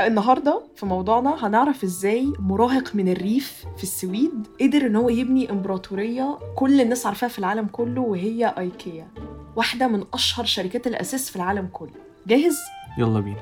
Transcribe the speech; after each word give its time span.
النهارده 0.00 0.62
في 0.76 0.86
موضوعنا 0.86 1.46
هنعرف 1.46 1.84
إزاي 1.84 2.32
مراهق 2.38 2.94
من 2.94 3.08
الريف 3.08 3.64
في 3.76 3.82
السويد 3.82 4.46
قدر 4.60 4.86
إن 4.86 4.96
هو 4.96 5.08
يبني 5.08 5.50
إمبراطورية 5.50 6.38
كل 6.54 6.80
الناس 6.80 7.06
عارفاها 7.06 7.28
في 7.28 7.38
العالم 7.38 7.66
كله 7.66 8.00
وهي 8.00 8.54
آيكيا 8.58 9.08
واحدة 9.56 9.88
من 9.88 10.04
أشهر 10.14 10.44
شركات 10.44 10.86
الأثاث 10.86 11.30
في 11.30 11.36
العالم 11.36 11.68
كله. 11.72 11.90
جاهز؟ 12.26 12.56
يلا 12.98 13.20
بينا. 13.20 13.40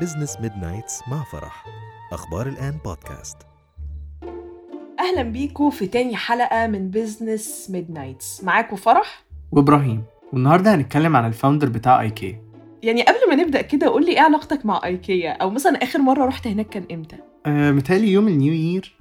Business 0.00 0.36
Midnights 0.40 1.00
مع 1.08 1.24
فرح. 1.32 1.64
أخبار 2.12 2.46
الآن 2.46 2.78
بودكاست 2.84 3.36
أهلا 5.00 5.22
بيكم 5.22 5.70
في 5.70 5.86
تاني 5.86 6.16
حلقة 6.16 6.66
من 6.66 6.90
Business 6.90 7.70
Midnights 7.70 8.44
معاكم 8.44 8.76
فرح؟ 8.76 9.24
وإبراهيم. 9.52 10.02
والنهاردة 10.32 10.74
هنتكلم 10.74 11.16
عن 11.16 11.26
ال 11.26 11.31
founder 11.31 11.68
بتاع 11.68 12.00
ايكي 12.00 12.38
يعني 12.82 13.02
قبل 13.02 13.18
ما 13.28 13.34
نبدأ 13.34 13.62
كده 13.62 13.86
قول 13.88 14.04
لي 14.06 14.12
إيه 14.12 14.20
علاقتك 14.20 14.66
مع 14.66 14.80
أيكيا؟ 14.84 15.30
أو 15.32 15.50
مثلا 15.50 15.82
آخر 15.82 15.98
مرة 15.98 16.24
رحت 16.26 16.46
هناك 16.46 16.68
كان 16.68 16.84
إمتى؟ 16.92 17.16
آه 17.46 17.70
متهيألي 17.72 18.12
يوم 18.12 18.28
ال 18.28 18.34
New 18.34 18.52
Year 18.52 18.98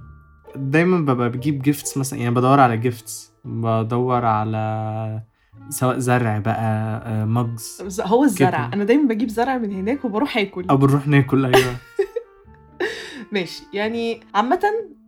دايما 0.56 1.14
ببقى 1.14 1.30
بجيب 1.30 1.62
gifts 1.62 1.98
مثلا 1.98 2.20
يعني 2.20 2.36
بدور 2.36 2.60
على 2.60 2.78
gifts 2.78 3.32
بدور 3.46 4.26
على 4.26 5.22
سواء 5.70 6.00
زرع 6.00 6.38
بقى 6.40 6.62
آه 7.06 7.26
mugs 7.26 7.84
ز- 7.88 8.02
هو 8.02 8.24
الزرع. 8.24 8.50
كده. 8.50 8.74
أنا 8.74 8.84
دايما 8.84 9.08
بجيب 9.08 9.30
زرع 9.30 9.58
من 9.58 9.72
هناك 9.76 10.06
وبروح 10.06 10.38
آكل. 10.38 10.66
أو 10.70 10.78
بنروح 10.78 11.08
ناكل 11.08 11.46
أيوه. 11.46 11.76
ماشي. 13.32 13.64
يعني 13.74 14.20
عامة 14.36 14.62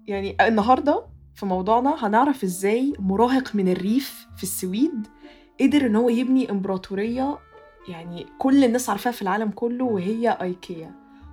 يعني 0.08 0.36
النهاردة 0.42 1.06
في 1.36 1.46
موضوعنا 1.46 1.96
هنعرف 2.08 2.44
إزاي 2.44 2.94
مراهق 3.00 3.56
من 3.56 3.68
الريف 3.72 4.28
في 4.38 4.44
السويد 4.44 5.08
قدر 5.62 5.86
إن 5.86 5.96
هو 5.96 6.10
يبني 6.10 6.52
إمبراطورية 6.52 7.38
يعني 7.90 8.26
كل 8.40 8.64
الناس 8.64 8.90
عارفاها 8.90 9.14
في 9.14 9.22
العالم 9.22 9.50
كله 9.50 9.86
وهي 9.86 10.38
إيكيا 10.42 10.92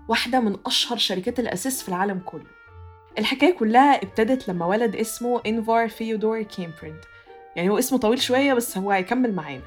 واحدة 0.08 0.40
من 0.40 0.56
أشهر 0.66 0.98
شركات 0.98 1.40
الأثاث 1.40 1.82
في 1.82 1.88
العالم 1.88 2.20
كله. 2.24 2.46
الحكاية 3.18 3.58
كلها 3.58 4.02
ابتدت 4.02 4.48
لما 4.48 4.66
ولد 4.66 4.96
اسمه 4.96 5.40
إنجفار 5.46 5.88
فيودور 5.88 6.42
كيمبريد 6.42 6.96
يعني 7.56 7.70
هو 7.70 7.78
اسمه 7.78 7.98
طويل 7.98 8.18
شوية 8.22 8.54
بس 8.54 8.78
هو 8.78 8.90
هيكمل 8.90 9.34
معانا. 9.34 9.62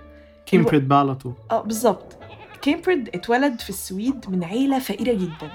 كيمبريد 0.45 0.87
بقى 0.87 0.99
على 0.99 1.15
طول. 1.15 1.33
آه 1.51 1.61
بالظبط. 1.61 2.17
كيمبريد 2.61 3.09
اتولد 3.15 3.59
في 3.59 3.69
السويد 3.69 4.25
من 4.29 4.43
عيلة 4.43 4.79
فقيرة 4.79 5.13
جدا. 5.13 5.51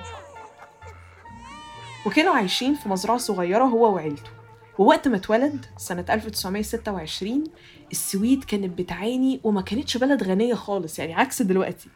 وكانوا 2.06 2.34
عايشين 2.34 2.74
في 2.74 2.88
مزرعة 2.88 3.18
صغيرة 3.18 3.64
هو 3.64 3.94
وعيلته. 3.94 4.30
ووقت 4.78 5.08
ما 5.08 5.17
اتولد 5.17 5.67
سنة 5.77 6.05
1926 6.11 7.44
السويد 7.92 8.44
كانت 8.44 8.78
بتعاني 8.78 9.41
وما 9.44 9.61
كانتش 9.62 9.97
بلد 9.97 10.22
غنية 10.22 10.55
خالص 10.55 10.98
يعني 10.98 11.14
عكس 11.14 11.42
دلوقتي. 11.42 11.89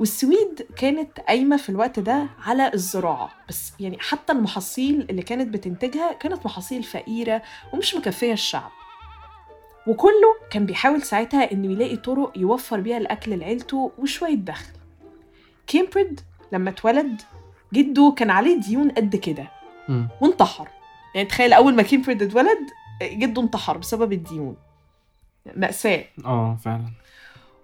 والسويد 0.00 0.66
كانت 0.76 1.20
قايمة 1.20 1.56
في 1.56 1.68
الوقت 1.68 1.98
ده 1.98 2.26
على 2.44 2.70
الزراعة 2.74 3.30
بس 3.48 3.72
يعني 3.80 3.98
حتى 4.00 4.32
المحاصيل 4.32 5.06
اللي 5.10 5.22
كانت 5.22 5.48
بتنتجها 5.54 6.12
كانت 6.12 6.46
محاصيل 6.46 6.82
فقيرة 6.82 7.42
ومش 7.72 7.94
مكفية 7.94 8.32
الشعب. 8.32 8.70
وكله 9.86 10.34
كان 10.50 10.66
بيحاول 10.66 11.02
ساعتها 11.02 11.52
إنه 11.52 11.72
يلاقي 11.72 11.96
طرق 11.96 12.32
يوفر 12.38 12.80
بيها 12.80 12.96
الأكل 12.98 13.38
لعيلته 13.38 13.92
وشوية 13.98 14.34
دخل. 14.34 14.72
كيمبريد 15.66 16.20
لما 16.52 16.70
اتولد 16.70 17.22
جده 17.72 18.14
كان 18.16 18.30
عليه 18.30 18.60
ديون 18.60 18.90
قد 18.90 19.16
كده. 19.16 19.50
وانتحر. 20.20 20.68
يعني 21.14 21.28
تخيل 21.28 21.52
أول 21.52 21.74
ما 21.74 21.82
كيمبريد 21.82 22.22
اتولد 22.22 22.58
جده 23.02 23.42
انتحر 23.42 23.78
بسبب 23.78 24.12
الديون. 24.12 24.56
مأساة. 25.56 26.04
آه 26.24 26.58
فعلا. 26.64 26.84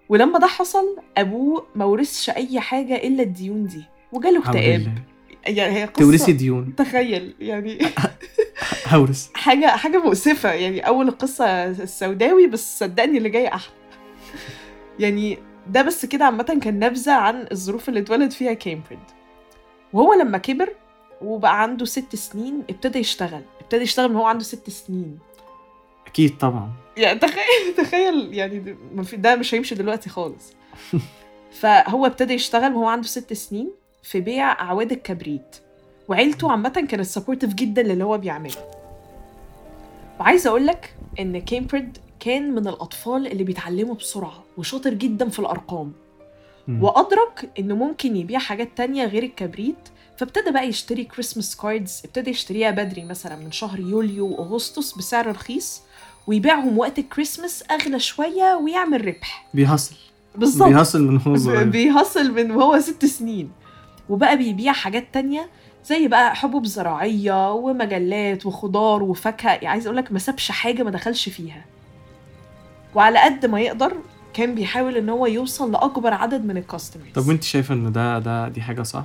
ولما 0.09 0.39
ده 0.39 0.47
حصل 0.47 0.97
أبوه 1.17 1.65
ما 1.75 1.85
ورثش 1.85 2.29
أي 2.29 2.59
حاجة 2.59 2.95
إلا 2.95 3.23
الديون 3.23 3.65
دي 3.67 3.83
وجاله 4.11 4.39
اكتئاب. 4.39 4.93
يعني 5.47 5.75
هي 5.75 5.85
قصة 5.85 6.05
تورثي 6.05 6.31
ديون 6.33 6.75
تخيل 6.75 7.35
يعني 7.39 7.77
هورث. 8.93 9.29
حاجة 9.33 9.65
حاجة 9.67 9.97
مؤسفة. 9.97 10.51
يعني 10.51 10.87
أول 10.87 11.07
القصة 11.07 11.45
السوداوي 11.65 12.47
بس 12.47 12.79
صدقني 12.79 13.17
اللي 13.17 13.29
جاي 13.29 13.47
أحلى. 13.47 13.73
يعني 14.99 15.37
ده 15.67 15.81
بس 15.81 16.05
كده 16.05 16.25
عامة 16.25 16.59
كان 16.63 16.79
نبذة 16.79 17.13
عن 17.13 17.47
الظروف 17.51 17.89
اللي 17.89 17.99
اتولد 17.99 18.31
فيها 18.31 18.53
كامبريد 18.53 18.99
وهو 19.93 20.13
لما 20.13 20.37
كبر 20.37 20.69
وبقى 21.21 21.61
عنده 21.61 21.85
ست 21.85 22.15
سنين 22.15 22.63
ابتدى 22.69 22.99
يشتغل. 22.99 23.41
ابتدى 23.61 23.81
يشتغل 23.83 24.09
من 24.09 24.15
هو 24.15 24.25
عنده 24.25 24.43
ست 24.43 24.69
سنين. 24.69 25.19
أكيد 26.07 26.37
طبعا. 26.37 26.71
يعني 26.97 27.19
تخيل 27.19 27.75
تخيل 27.85 28.33
يعني 28.33 28.75
ده- 29.13 29.35
مش 29.35 29.53
هيمشي 29.55 29.75
دلوقتي 29.75 30.09
خالص. 30.09 30.53
فهو 31.59 32.05
ابتدى 32.05 32.33
يشتغل 32.33 32.73
وهو 32.73 32.87
عنده 32.87 33.07
ست 33.07 33.33
سنين 33.33 33.71
في 34.03 34.19
بيع 34.19 34.51
اعواد 34.61 34.91
الكبريت. 34.91 35.55
وعيلته 36.07 36.51
عامة 36.51 36.69
كانت 36.89 37.01
supportive 37.05 37.53
جدا 37.53 37.83
للي 37.83 38.03
هو 38.03 38.17
بيعمله. 38.17 38.71
وعايزه 40.19 40.49
أقول 40.49 40.67
لك 40.67 40.93
إن 41.19 41.41
كامبريد 41.41 41.97
كان 42.19 42.51
من 42.51 42.67
الأطفال 42.67 43.27
اللي 43.27 43.43
بيتعلموا 43.43 43.95
بسرعة 43.95 44.43
وشاطر 44.57 44.93
جدا 44.93 45.29
في 45.29 45.39
الأرقام. 45.39 45.93
وأدرك 46.81 47.49
إنه 47.59 47.75
ممكن 47.75 48.15
يبيع 48.15 48.39
حاجات 48.39 48.69
تانية 48.75 49.05
غير 49.05 49.23
الكبريت 49.23 49.89
فابتدى 50.17 50.51
بقى 50.51 50.67
يشتري 50.67 51.03
Christmas 51.03 51.55
cards 51.55 52.01
ابتدى 52.05 52.29
يشتريها 52.29 52.71
بدري 52.71 53.05
مثلا 53.05 53.35
من 53.35 53.51
شهر 53.51 53.79
يوليو 53.79 54.27
واغسطس 54.27 54.97
بسعر 54.97 55.27
رخيص 55.31 55.81
ويبيعهم 56.27 56.77
وقت 56.77 56.99
الكريسماس 56.99 57.63
أغلى 57.71 57.99
شوية 57.99 58.59
ويعمل 58.63 59.05
ربح. 59.07 59.45
بي 59.53 59.63
hustle 59.63 59.95
بالظبط. 60.35 60.67
بي 60.69 60.77
hustle 60.77 61.01
من 61.07 61.21
هو 61.21 61.37
صغير. 61.37 61.63
بي 61.63 61.80
hustle 61.80 62.31
من 62.31 62.51
وهو 62.51 62.79
ست 62.79 63.05
سنين. 63.05 63.51
وبقى 64.09 64.37
بيبيع 64.37 64.73
حاجات 64.73 65.07
تانية 65.13 65.49
زي 65.85 66.07
بقى 66.07 66.35
حبوب 66.35 66.65
زراعية 66.65 67.51
ومجلات 67.53 68.45
وخضار 68.45 69.03
وفاكهة. 69.03 69.49
يعني 69.51 69.67
عايز 69.67 69.87
أقولك 69.87 70.11
ما 70.11 70.19
سابش 70.19 70.51
حاجة 70.51 70.83
ما 70.83 70.91
دخلش 70.91 71.29
فيها. 71.29 71.65
وعلى 72.95 73.19
قد 73.19 73.45
ما 73.45 73.61
يقدر 73.61 73.93
كان 74.33 74.55
بيحاول 74.55 74.97
إن 74.97 75.09
هو 75.09 75.25
يوصل 75.25 75.71
لأكبر 75.71 76.13
عدد 76.13 76.45
من 76.45 76.57
ال 76.57 76.62
customers 76.62 77.07
طب 77.15 77.27
وأنت 77.27 77.43
شايفة 77.43 77.73
إن 77.73 77.91
ده 77.91 78.19
ده 78.19 78.47
دي 78.47 78.61
حاجة 78.61 78.81
صح؟ 78.83 79.03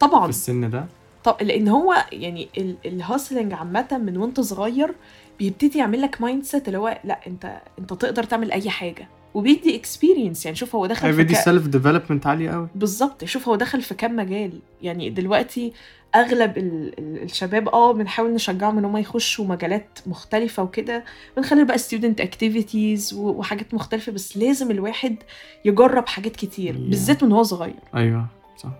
في 0.00 0.06
طبعا 0.08 0.28
السن 0.28 0.70
ده؟ 0.70 0.86
طب 1.24 1.36
لأن 1.40 1.68
هو 1.68 1.94
يعني 2.12 2.48
ال- 2.58 2.76
ال 2.86 2.93
hustling 2.93 3.52
عامة 3.52 4.00
من 4.04 4.16
وأنت 4.16 4.40
صغير 4.40 4.94
بيبتدي 5.38 5.78
يعمل 5.78 6.02
لك 6.02 6.20
mindset 6.20 6.68
اللي 6.68 6.78
هو 6.78 7.00
لأ 7.04 7.20
أنت 7.26 7.60
أنت 7.78 7.92
تقدر 7.92 8.22
تعمل 8.24 8.52
أي 8.52 8.70
حاجة. 8.70 9.08
وبيدي 9.34 9.76
experience 9.76 10.44
يعني 10.44 10.56
شوف 10.56 10.74
هو 10.76 10.86
دخل 10.86 11.10
في 11.10 11.16
بيدي. 11.16 11.34
self 11.34 11.66
development 11.66 12.26
عالية 12.26 12.50
قوي 12.50 12.68
بالظبط. 12.74 13.24
شوف 13.24 13.48
هو 13.48 13.56
دخل 13.56 13.82
في 13.82 13.94
كام 13.94 14.16
مجال. 14.16 14.60
يعني 14.82 15.10
دلوقتي 15.10 15.72
أغلب 16.14 16.58
ال... 16.58 16.94
ال- 16.98 17.22
الشباب 17.22 17.68
آه 17.68 17.92
بنحاول 17.92 18.34
نشجعهم 18.34 18.78
إن 18.78 18.84
هم 18.84 18.96
يخشوا 18.96 19.44
مجالات 19.44 19.98
مختلفة 20.06 20.62
وكده. 20.62 21.04
من 21.36 21.44
خلال 21.44 21.64
بقى 21.64 21.78
student 21.78 22.20
activities 22.20 23.14
وحاجات 23.14 23.74
مختلفة 23.74 24.12
بس 24.12 24.36
لازم 24.36 24.70
الواحد 24.70 25.16
يجرب 25.64 26.06
حاجات 26.08 26.36
كتير 26.36 26.74
Yeah. 26.74 26.78
بالذات 26.90 27.24
من 27.24 27.32
هو 27.32 27.42
صغير. 27.42 27.74
أيوه 27.94 28.26
صح. 28.56 28.70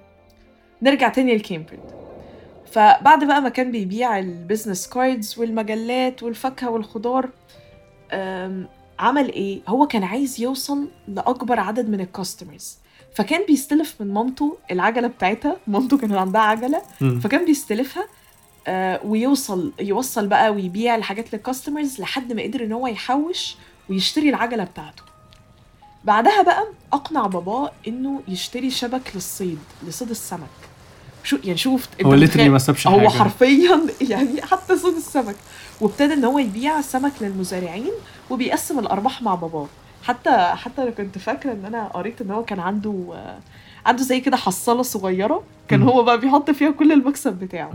نرجع 0.82 1.08
تاني 1.08 1.36
لكامبريد 1.36 1.80
فبعد 2.72 3.24
بقى 3.24 3.41
ما 3.42 3.48
كان 3.48 3.70
بيبيع 3.70 4.18
ال 4.19 4.26
business 4.26 4.88
cards 4.88 5.38
والمجلات 5.38 6.22
والفاكهة 6.22 6.70
والخضار 6.70 7.28
عمل 8.98 9.32
إيه؟ 9.32 9.60
هو 9.69 9.86
كان 9.86 10.04
عايز 10.04 10.40
يوصل 10.40 10.88
لأكبر 11.08 11.60
عدد 11.60 11.88
من 11.88 12.00
ال 12.00 12.08
customers 12.08 12.78
فكان 13.14 13.46
بيستلف 13.46 13.96
من 14.00 14.14
مامته 14.14 14.56
العجلة 14.70 15.08
بتاعتها 15.08 15.56
مامته 15.66 15.98
كان 15.98 16.14
عندها 16.14 16.40
عجلة. 16.40 16.82
فكان 17.20 17.44
بيستلفها 17.44 18.04
آه، 18.66 19.00
ويوصل 19.04 19.72
يوصل 19.80 20.26
بقى 20.26 20.50
ويبيع 20.50 20.94
الحاجات 20.94 21.32
للكاستمرز 21.34 22.00
لحد 22.00 22.32
ما 22.32 22.42
قدر 22.42 22.64
إن 22.64 22.72
هو 22.72 22.86
يحوش 22.86 23.56
ويشتري 23.90 24.28
العجلة 24.28 24.64
بتاعته 24.64 25.02
بعدها 26.04 26.42
بقى 26.42 26.66
أقنع 26.92 27.26
باباه 27.26 27.70
إنه 27.88 28.20
يشتري 28.28 28.70
شبك 28.70 29.10
للصيد 29.14 29.58
لصيد 29.86 30.10
السمك 30.10 30.48
شو 31.30 31.38
يعني 31.44 31.58
شوف 31.58 31.88
هو 32.05 32.14
ليترلي 32.14 32.49
ما 32.49 32.58
سابش 32.58 32.84
حاجة. 32.84 32.94
هو 32.94 33.08
حرفيا 33.08 33.81
يعني 34.00 34.43
حتى 34.43 34.76
صيد 34.76 34.96
السمك. 34.96 35.37
وابتدى 35.81 36.14
إن 36.14 36.25
هو 36.25 36.38
يبيع 36.38 36.81
سمك 36.81 37.12
للمزارعين 37.20 37.93
وبيقسم 38.31 38.78
الأرباح 38.78 39.22
مع 39.22 39.34
باباه. 39.34 39.66
حتى 40.02 40.52
حتى 40.55 40.82
أنا 40.82 40.90
كنت 40.90 41.19
فاكرة 41.19 41.52
إن 41.52 41.64
أنا 41.64 41.88
قريت 41.88 42.20
إن 42.20 42.31
هو 42.31 42.44
كان 42.44 42.60
عنده 42.60 42.94
عنده 43.87 44.02
زي 44.02 44.20
كده 44.20 44.37
حصالة 44.37 44.82
صغيرة. 44.82 45.43
كان. 45.69 45.82
هو 45.82 46.02
بقى 46.02 46.20
بيحط 46.20 46.50
فيها 46.50 46.70
كل 46.70 46.93
المكسب 46.93 47.32
بتاعه. 47.32 47.72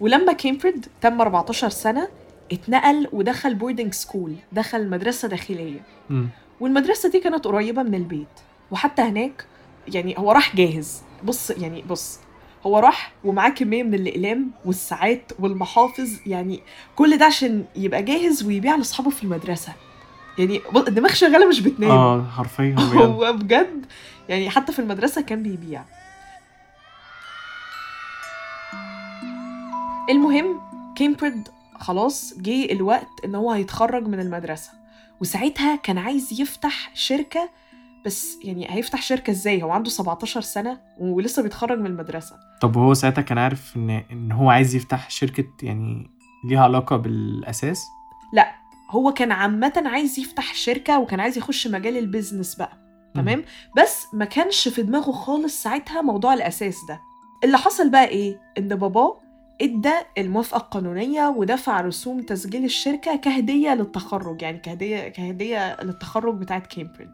ولما 0.00 0.32
كامبريد 0.32 0.86
تم 1.00 1.20
14 1.20 1.68
سنة 1.68 2.08
اتنقل 2.52 3.08
ودخل 3.12 3.54
boarding 3.54 3.94
school 3.94 4.34
دخل 4.52 4.90
مدرسة 4.90 5.28
داخلية. 5.28 5.80
والمدرسة 6.60 7.08
دي 7.08 7.20
كانت 7.20 7.44
قريبة 7.44 7.82
من 7.82 7.94
البيت. 7.94 8.26
وحتى 8.70 9.02
هناك 9.02 9.44
يعني 9.88 10.14
هو 10.18 10.32
راح 10.32 10.56
جاهز. 10.56 11.02
بص 11.24 11.50
يعني 11.50 11.82
بص 11.82 12.18
هو 12.66 12.78
راح 12.78 13.12
ومعاه 13.24 13.48
كمية 13.48 13.82
من 13.82 13.94
الأقلام 13.94 14.50
والساعات 14.64 15.32
والمحافظ 15.38 16.10
يعني 16.26 16.60
كل 16.96 17.18
ده 17.18 17.24
عشان 17.24 17.64
يبقى 17.76 18.02
جاهز 18.02 18.42
ويبيع 18.44 18.76
لأصحابه 18.76 19.10
في 19.10 19.24
المدرسة. 19.24 19.72
يعني 20.38 20.60
الدماغ 20.76 21.12
شغالة 21.12 21.48
مش 21.48 21.60
بتنام. 21.60 21.90
آه 21.90 22.24
حرفيا 22.36 22.76
هو 22.80 23.32
بجد 23.32 23.86
يعني 24.28 24.50
حتى 24.50 24.72
في 24.72 24.78
المدرسة 24.78 25.20
كان 25.20 25.42
بيبيع. 25.42 25.84
المهم 30.10 30.60
كامبريد 30.96 31.48
خلاص 31.80 32.34
جه 32.38 32.72
الوقت 32.72 33.08
إن 33.24 33.34
هو 33.34 33.50
هيتخرج 33.50 34.06
من 34.06 34.20
المدرسة. 34.20 34.70
وساعتها 35.20 35.76
كان 35.76 35.98
عايز 35.98 36.40
يفتح 36.40 36.90
شركة 36.94 37.48
بس 38.06 38.38
يعني 38.44 38.66
هيفتح 38.70 39.02
شركة 39.02 39.30
إزاي؟ 39.30 39.62
هو 39.62 39.70
عنده 39.70 39.90
17 39.90 40.40
سنة 40.40 40.80
ولسه 40.98 41.42
بيتخرج 41.42 41.78
من 41.78 41.86
المدرسة. 41.86 42.36
طب 42.60 42.76
وهو 42.76 42.94
ساعتها 42.94 43.22
كان 43.22 43.38
عارف 43.38 43.76
إن 43.76 43.90
إن 43.90 44.32
هو 44.32 44.50
عايز 44.50 44.74
يفتح 44.74 45.10
شركة 45.10 45.44
يعني 45.62 46.10
ليها 46.44 46.60
علاقة 46.62 46.96
بالأساس؟ 46.96 47.84
لا 48.32 48.54
هو 48.90 49.12
كان 49.12 49.32
عامة 49.32 49.82
عايز 49.86 50.18
يفتح 50.18 50.54
شركة 50.54 50.98
وكان 50.98 51.20
عايز 51.20 51.38
يخش 51.38 51.66
مجال 51.66 51.96
البيزنس 51.96 52.54
بقى 52.54 52.72
تمام؟ 53.14 53.44
بس 53.76 54.06
ما 54.12 54.24
كانش 54.24 54.68
في 54.68 54.82
دماغه 54.82 55.12
خالص 55.12 55.62
ساعتها 55.62 56.02
موضوع 56.02 56.34
الأساس 56.34 56.76
ده. 56.88 57.00
اللي 57.44 57.58
حصل 57.58 57.90
بقى 57.90 58.08
إيه؟ 58.08 58.40
إن 58.58 58.68
باباه 58.68 59.20
إدى 59.62 59.92
الموافقة 60.18 60.56
القانونية 60.58 61.28
ودفع 61.28 61.80
رسوم 61.80 62.20
تسجيل 62.22 62.64
الشركة 62.64 63.16
كهدية 63.16 63.74
للتخرج 63.74 64.42
يعني 64.42 64.58
كهدية 64.58 65.08
كهدية 65.08 65.76
للتخرج 65.82 66.34
بتاعت 66.38 66.66
كامبريد 66.66 67.10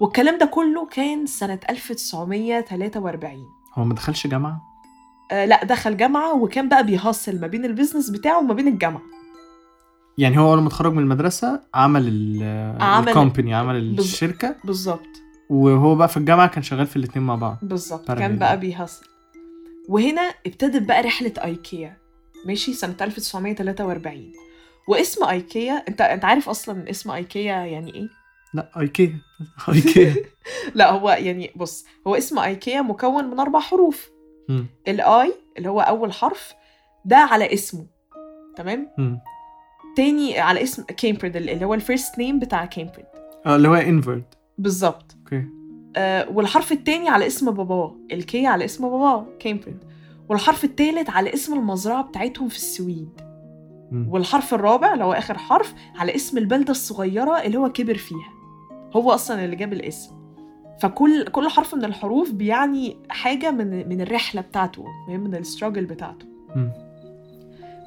والكلام 0.00 0.38
ده 0.38 0.46
كله 0.46 0.86
كان 0.86 1.26
سنة 1.26 1.58
1943 1.70 3.46
هو 3.74 3.84
ما 3.84 3.94
دخلش 3.94 4.26
جامعة؟ 4.26 4.62
آه 5.32 5.44
لا 5.44 5.64
دخل 5.64 5.96
جامعة 5.96 6.42
وكان 6.42 6.68
بقى 6.68 6.86
بي 6.86 7.00
hustle 7.00 7.40
ما 7.40 7.46
بين 7.46 7.64
ال 7.64 7.69
business 7.69 8.10
بتاعه 8.10 8.38
وما 8.38 8.54
بين 8.54 8.68
الجامعة. 8.68 9.02
يعني 10.18 10.38
هو 10.38 10.48
أول 10.52 10.60
ما 10.62 10.68
اتخرج 10.68 10.92
من 10.92 10.98
المدرسة 11.02 11.60
عمل 11.74 12.08
ال 12.08 12.42
عمل- 12.82 13.08
ال 13.08 13.14
company 13.14 13.54
عمل 13.54 13.76
الشركة. 13.98 14.56
بالظبط. 14.64 15.06
وهو 15.50 15.94
بقى 15.94 16.08
في 16.08 16.16
الجامعة 16.16 16.46
كان 16.48 16.62
شغال 16.62 16.86
في 16.86 16.96
الاتنين 16.96 17.26
مع 17.26 17.34
بعض. 17.34 17.58
بالظبط. 17.62 18.08
كان 18.12 18.38
بقى 18.38 18.60
بي 18.60 18.72
hustle 18.72 19.06
وهنا 19.88 20.22
ابتدت 20.46 20.82
بقى 20.88 21.02
رحلة 21.02 21.32
ايكيا 21.44 21.96
ماشي؟ 22.46 22.72
سنة 22.72 22.96
1943 23.00 24.32
واسم 24.88 25.24
ايكيا 25.24 25.84
أنت 25.88 26.00
أنت 26.00 26.24
عارف 26.24 26.48
أصلا 26.48 26.90
اسم 26.90 27.10
ايكيا 27.10 27.54
يعني 27.54 27.94
إيه؟ 27.94 28.08
لا 28.54 28.70
أيكيا. 28.80 29.18
أيكيا. 29.68 30.14
لا 30.74 30.90
هو 30.90 31.10
يعني 31.10 31.50
بص 31.56 31.84
هو 32.06 32.14
اسم 32.14 32.38
أيكيا 32.38 32.82
مكون 32.82 33.24
من 33.24 33.40
أربع 33.40 33.60
حروف. 33.60 34.10
ال 34.88 35.11
I 35.11 35.34
اللي 35.58 35.68
هو 35.68 35.80
أول 35.80 36.12
حرف 36.12 36.54
ده 37.04 37.16
على 37.16 37.52
اسمه. 37.54 37.86
تمام؟ 38.56 38.88
تاني 39.96 40.38
على 40.38 40.62
اسم 40.62 40.82
كامبريد 40.82 41.36
اللي 41.36 41.64
هو 41.64 41.74
ال 41.74 41.81
first 41.81 42.18
name 42.18 42.38
بتاع 42.38 42.64
كامبريد 42.64 43.06
آه 43.46 43.56
اللي 43.56 43.68
هو 43.68 43.74
إنجفار 43.74 44.24
بالظبط. 44.58 45.16
okay. 45.18 45.44
آه 45.96 46.28
والحرف 46.30 46.72
التاني 46.72 47.08
على 47.08 47.26
اسم 47.26 47.50
باباه 47.50 47.96
ال 48.12 48.29
K 48.29 48.46
على 48.46 48.64
اسم 48.64 48.88
باباه 48.88 49.26
كامبريد 49.38 49.78
والحرف 50.28 50.64
التالت 50.64 51.10
على 51.10 51.34
اسم 51.34 51.54
المزرعة 51.54 52.02
بتاعتهم 52.02 52.48
في 52.48 52.56
السويد. 52.56 53.20
والحرف 54.08 54.54
الرابع 54.54 54.92
اللي 54.92 55.04
هو 55.04 55.12
آخر 55.12 55.38
حرف 55.38 55.74
على 55.96 56.14
اسم 56.14 56.38
البلدة 56.38 56.70
الصغيرة 56.70 57.42
اللي 57.42 57.58
هو 57.58 57.72
كبر 57.72 57.94
فيها. 57.94 58.33
هو 58.96 59.10
أصلا 59.10 59.44
اللي 59.44 59.56
جاب 59.56 59.72
الاسم. 59.72 60.10
فكل 60.80 61.24
كل 61.24 61.48
حرف 61.48 61.74
من 61.74 61.84
الحروف 61.84 62.30
بيعني 62.32 62.96
حاجة 63.10 63.50
من 63.50 63.88
من 63.88 64.00
الرحلة 64.00 64.40
بتاعته 64.40 64.84
من 65.08 65.34
الستراجل 65.34 65.84
بتاعته. 65.84 66.26
مم. 66.56 66.72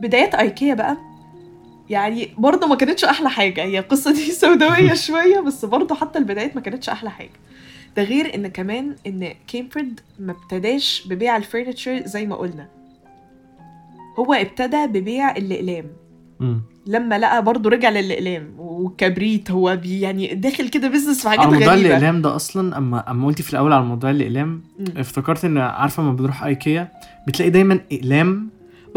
بدايات 0.01 0.35
أيكيا 0.35 0.73
بقى 0.73 0.97
يعني 1.89 2.29
برضه 2.37 2.67
ما 2.67 2.75
كانتش 2.75 3.05
أحلى 3.05 3.29
حاجة. 3.29 3.63
هي 3.63 3.79
القصة 3.79 4.11
دي 4.13 4.31
سوداوية 4.31 4.93
شوية 5.07 5.39
بس 5.39 5.65
برضه 5.65 5.95
حتى 5.95 6.19
البدايات 6.19 6.55
ما 6.55 6.61
كانتش 6.61 6.89
أحلى 6.89 7.09
حاجة. 7.11 7.29
ده 7.97 8.03
غير 8.03 8.35
إن 8.35 8.47
كمان 8.47 8.95
إن 9.07 9.33
كامبريد 9.47 9.99
ما 10.19 10.31
ابتداش 10.31 11.07
ببيع 11.07 11.39
الفurniture 11.39 12.05
زي 12.05 12.25
ما 12.25 12.35
قلنا. 12.35 12.67
هو 14.19 14.33
ابتدى 14.33 14.87
ببيع 14.87 15.31
الأقلام. 15.37 15.85
لما 16.87 17.19
لقى 17.19 17.43
برضه 17.43 17.69
رجع 17.69 17.89
للإقلام 17.89 18.55
والكبريت 18.59 19.51
هو 19.51 19.75
بي 19.75 20.01
يعني 20.01 20.27
داخل 20.35 20.69
كده 20.69 20.87
business 20.87 21.21
في 21.21 21.29
حاجات 21.29 21.45
على 21.45 21.51
موضوع 21.53 21.73
غريبة 21.73 21.87
الإقلام 21.89 22.21
ده 22.21 22.35
أصلا 22.35 22.77
أما 22.77 23.11
أما 23.11 23.27
قلتي 23.27 23.43
في 23.43 23.53
الأول 23.53 23.73
على 23.73 23.83
موضوع 23.83 24.09
الإقلام. 24.09 24.63
افتكرت 24.97 25.45
إن 25.45 25.57
عارفة 25.57 26.03
لما 26.03 26.11
بتروح 26.13 26.43
أيكيا 26.43 26.87
بتلاقي 27.27 27.49
دايما 27.49 27.79
إقلام 27.91 28.49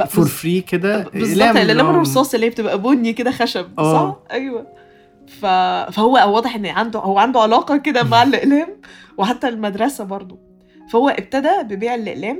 for 0.08 0.24
free 0.26 0.60
كده 0.60 1.02
بالظبط 1.14 1.42
الاقلام 1.42 1.86
هو- 1.86 1.92
الرصاص 1.92 2.34
اللي 2.34 2.46
هي 2.46 2.50
بتبقى 2.50 2.82
بني 2.82 3.12
كده 3.12 3.30
خشب 3.30 3.66
آه. 3.78 4.10
صح 4.10 4.16
أيوه 4.32 4.66
ف... 5.40 5.46
فهو 5.92 6.12
واضح 6.34 6.54
إن 6.54 6.66
عنده 6.66 6.98
هو 7.00 7.18
عنده 7.18 7.40
علاقة 7.40 7.76
كده 7.76 8.02
مع 8.04 8.22
الإقلام 8.22 8.68
وحتى 9.18 9.48
المدرسة 9.48 10.04
برضو 10.04 10.38
فهو 10.92 11.08
ابتدى 11.08 11.48
ببيع 11.62 11.94
الإقلام 11.94 12.38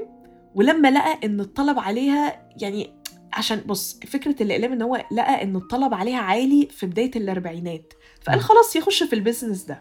ولما 0.54 0.90
لقى 0.90 1.18
إن 1.24 1.40
الطلب 1.40 1.78
عليها 1.78 2.42
يعني 2.62 2.90
عشان 3.32 3.60
بص 3.66 4.00
فكرة 4.06 4.42
الإقلام 4.42 4.72
إن 4.72 4.82
هو 4.82 5.04
لقى 5.12 5.42
إن 5.42 5.56
الطلب 5.56 5.94
عليها 5.94 6.18
عالي 6.18 6.68
في 6.70 6.86
بداية 6.86 7.10
الأربعينات 7.16 7.92
فقال. 8.22 8.40
خلاص 8.40 8.76
يخش 8.76 9.02
في 9.02 9.12
البيزنس 9.12 9.62
ده. 9.62 9.80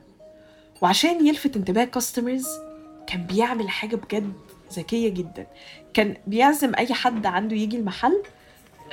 وعشان 0.82 1.28
يلفت 1.28 1.56
انتباه 1.56 1.84
كاستمرز 1.84 2.48
كان 3.08 3.24
بيعمل 3.24 3.70
حاجة 3.70 3.96
بجد 3.96 4.34
ذكية 4.74 5.10
جدا. 5.10 5.48
كان 5.94 6.16
بيعزم 6.28 6.76
أي 6.76 6.94
حد 6.94 7.26
عنده 7.26 7.56
يجي 7.56 7.78
المحل 7.78 8.24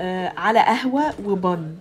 آه 0.01 0.33
على 0.37 0.59
قهوة 0.59 1.15
وبن. 1.25 1.77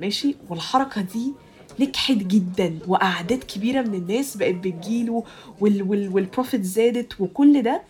ماشي؟ 0.00 0.36
والحركة 0.48 1.00
دي 1.00 1.32
نجحت 1.80 2.12
جدا 2.16 2.78
وأعداد 2.88 3.44
كبيرة 3.44 3.82
من 3.82 3.94
الناس 3.94 4.36
بقت 4.36 4.54
بتجيله 4.54 5.24
وال 5.60 5.82
وال 5.82 6.08
وال 6.08 6.21
profit 6.21 6.62
زادت 6.62 7.20
وكل 7.20 7.62
ده. 7.62 7.82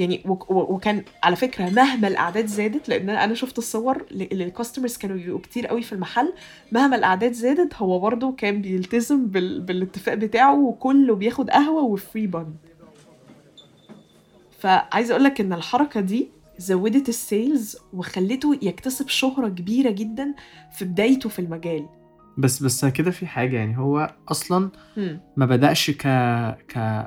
يعني 0.00 0.22
وكان 0.48 1.04
على 1.22 1.36
فكرة 1.36 1.70
مهما 1.70 2.08
الأعداد 2.08 2.46
زادت 2.46 2.88
لأن 2.88 3.10
أنا 3.10 3.34
شفت 3.34 3.58
الصور 3.58 4.06
ال 4.12 4.20
customers 4.20 4.96
كانوا 4.96 5.16
بيبقوا 5.16 5.40
كتير 5.40 5.66
قوي 5.66 5.82
في 5.82 5.92
المحل 5.92 6.32
مهما 6.72 6.96
الأعداد 6.96 7.32
زادت 7.32 7.74
هو 7.74 7.98
برضه 7.98 8.32
كان 8.32 8.62
بيلتزم 8.62 9.26
بال 9.26 9.60
بالاتفاق 9.60 10.14
بتاعه 10.14 10.58
وكله 10.60 11.14
بياخد 11.14 11.50
قهوة 11.50 11.82
وفري 11.82 12.26
bun 12.26 12.54
فعايزه 14.58 15.12
أقول 15.12 15.24
لك 15.24 15.40
إن 15.40 15.52
الحركة 15.52 16.00
دي 16.00 16.28
زودت 16.58 17.08
ال 17.08 17.19
sales 17.19 17.76
وخلته 17.92 18.58
يكتسب 18.62 19.08
شهرة 19.08 19.48
كبيرة 19.48 19.90
جدا 19.90 20.34
في 20.72 20.84
بدايته 20.84 21.28
في 21.28 21.38
المجال 21.38 21.86
بس 22.38 22.62
بس 22.62 22.84
كده 22.84 23.10
في 23.10 23.26
حاجة 23.26 23.56
يعني 23.56 23.78
هو 23.78 24.14
أصلا. 24.28 24.70
ما 25.36 25.46
بدأش 25.46 25.90
ك 25.90 26.02
ك 26.68 27.06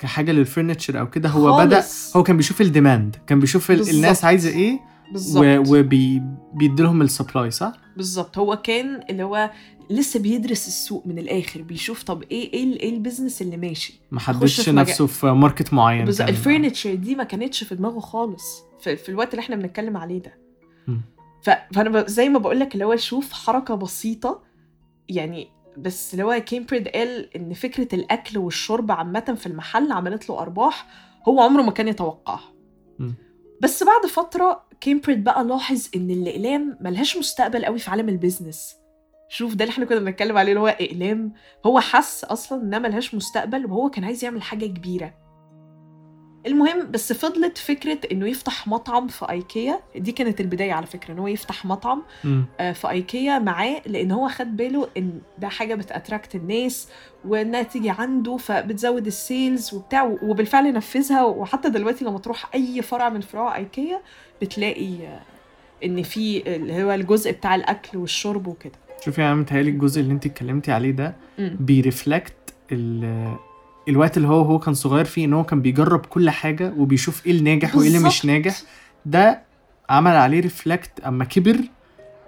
كحاجة 0.00 0.32
لل 0.32 0.44
furniture 0.44 1.00
أو 1.00 1.10
كده 1.10 1.28
هو 1.28 1.56
بدأ 1.58 1.80
خالص. 1.80 2.16
هو 2.16 2.22
كان 2.22 2.36
بيشوف 2.36 2.60
ال 2.60 2.68
demand 2.68 3.16
كان 3.26 3.40
بيشوف 3.40 3.70
ال- 3.70 3.76
بالظبط. 3.76 3.94
الناس 3.94 4.24
عايزة 4.24 4.48
إيه 4.50 4.80
بالظبط 5.12 5.44
وبيدي 5.68 6.82
لهم 6.82 7.02
ال 7.02 7.09
supply 7.09 7.50
صح؟ 7.50 7.72
بالظبط 7.96 8.38
هو 8.38 8.56
كان 8.56 9.00
اللي 9.10 9.22
هو 9.22 9.50
لسه 9.90 10.20
بيدرس 10.20 10.68
السوق 10.68 11.06
من 11.06 11.18
الآخر 11.18 11.62
بيشوف 11.62 12.02
طب 12.02 12.22
إيه 12.22 12.52
إيه 12.52 12.80
إيه 12.80 12.94
ال 12.94 12.99
business 12.99 13.42
اللي 13.42 13.56
ماشي 13.56 14.00
ما 14.10 14.20
حددش 14.20 14.68
نفسه 14.68 15.06
في 15.06 15.26
market 15.26 15.72
معين 15.72 16.04
بالظبط 16.04 16.28
ال 16.28 16.35
furniture 16.35 16.94
دي 16.94 17.14
ما 17.14 17.24
كانتش 17.24 17.64
في 17.64 17.74
دماغه 17.74 18.00
خالص 18.00 18.62
في, 18.80 18.96
في 18.96 19.08
الوقت 19.08 19.30
اللي 19.34 19.40
إحنا 19.42 19.56
بنتكلم 19.56 19.96
عليه 19.96 20.18
ده. 20.22 20.34
ف... 21.42 21.50
فأنا 21.74 21.90
ب... 21.90 22.06
زي 22.08 22.28
ما 22.28 22.38
بقول 22.38 22.60
لك 22.60 22.74
اللي 22.74 22.84
هو 22.84 22.96
شوف 22.96 23.32
حركة 23.32 23.74
بسيطة 23.74 24.42
يعني 25.08 25.48
بس 25.78 26.12
اللي 26.14 26.24
هو 26.24 26.42
كامبريد 26.46 26.88
قال 26.88 27.36
إن 27.36 27.54
فكرة 27.54 27.94
الأكل 27.94 28.38
والشرب 28.38 28.92
عامة 28.92 29.34
في 29.38 29.46
المحل 29.46 29.92
عملت 29.92 30.28
له 30.28 30.38
أرباح 30.38 30.86
هو 31.28 31.40
عمره 31.40 31.62
ما 31.62 31.70
كان 31.72 31.88
يتوقعها. 31.88 32.52
بس 33.62 33.82
بعد 33.82 34.06
فترة 34.06 34.62
كامبريد 34.80 35.24
بقى 35.24 35.44
لاحظ 35.44 35.88
إن 35.96 36.10
الإقلام 36.10 36.78
ملهاش 36.80 37.16
مستقبل 37.16 37.64
قوي 37.64 37.78
في 37.78 37.90
عالم 37.90 38.08
البيزنس. 38.08 38.74
شوف 39.28 39.54
ده 39.54 39.64
اللي 39.64 39.72
إحنا 39.72 39.84
كنا 39.84 39.98
بنتكلم 40.00 40.38
عليه 40.38 40.52
اللي 40.52 40.60
هو 40.60 40.66
إقلام 40.80 41.32
هو 41.66 41.80
حس 41.80 42.24
أصلا 42.24 42.62
إنها 42.62 42.78
ملهاش 42.78 43.14
مستقبل 43.14 43.66
وهو 43.66 43.90
كان 43.90 44.04
عايز 44.04 44.24
يعمل 44.24 44.42
حاجة 44.42 44.66
كبيرة. 44.66 45.14
المهم 46.46 46.90
بس 46.90 47.12
فضلت 47.12 47.58
فكرة 47.58 47.98
إنه 48.12 48.28
يفتح 48.28 48.68
مطعم 48.68 49.08
في 49.08 49.30
أيكيا 49.30 49.80
دي 49.96 50.12
كانت 50.12 50.40
البداية 50.40 50.72
على 50.72 50.86
فكرة 50.86 51.12
ان 51.14 51.18
هو 51.18 51.26
يفتح 51.26 51.64
مطعم 51.64 52.02
مم. 52.24 52.44
آه، 52.60 52.72
في 52.72 52.90
أيكيا 52.90 53.38
معاه 53.38 53.82
لأن 53.86 54.10
هو 54.10 54.28
خد 54.28 54.56
باله 54.56 54.88
إن 54.96 55.20
ده 55.38 55.48
حاجة 55.48 55.74
بت 55.74 55.87
attract 55.87 56.34
الناس 56.34 56.88
وانها 57.24 57.62
تيجي 57.62 57.90
عنده 57.90 58.36
فبتزود 58.36 59.06
ال 59.06 59.17
sales 59.17 59.74
وبتاع 59.74 60.16
وبالفعل 60.22 60.72
نفذها 60.72 61.24
وحتى 61.24 61.70
دلوقتي 61.70 62.04
لما 62.04 62.18
تروح 62.18 62.54
أي 62.54 62.82
فرع 62.82 63.08
من 63.08 63.20
فروع 63.20 63.56
أيكيا 63.56 64.00
بتلاقي 64.42 65.06
آه، 65.06 65.20
إن 65.84 66.02
في 66.02 66.54
اللي 66.56 66.82
هو 66.82 66.92
الجزء 66.92 67.32
بتاع 67.32 67.54
الأكل 67.54 67.98
والشرب 67.98 68.46
وكده 68.46 68.72
شوفي 69.04 69.22
أنا 69.22 69.34
متهيألي 69.34 69.70
الجزء 69.70 70.00
اللي 70.00 70.12
انت 70.12 70.26
اتكلمتي 70.26 70.72
عليه 70.72 70.90
ده. 70.90 71.14
بي 71.38 71.59
reflect 71.59 72.34
ال 72.72 73.04
الوقت 73.88 74.16
اللي 74.16 74.28
هو 74.28 74.42
هو 74.42 74.58
كان 74.58 74.74
صغير 74.74 75.04
فيه 75.04 75.24
إن 75.24 75.32
هو 75.32 75.44
كان 75.44 75.62
بيجرب 75.62 76.06
كل 76.06 76.30
حاجة 76.30 76.72
وبيشوف 76.76 77.26
إيه 77.26 77.32
الناجح 77.32 77.76
وإيه 77.76 77.86
اللي 77.88 77.98
مش. 77.98 78.24
ناجح. 78.24 78.56
ده 79.06 79.42
عمل 79.90 80.10
عليه 80.16 80.40
reflect 80.40 81.00
أما 81.00 81.24
كبر 81.24 81.56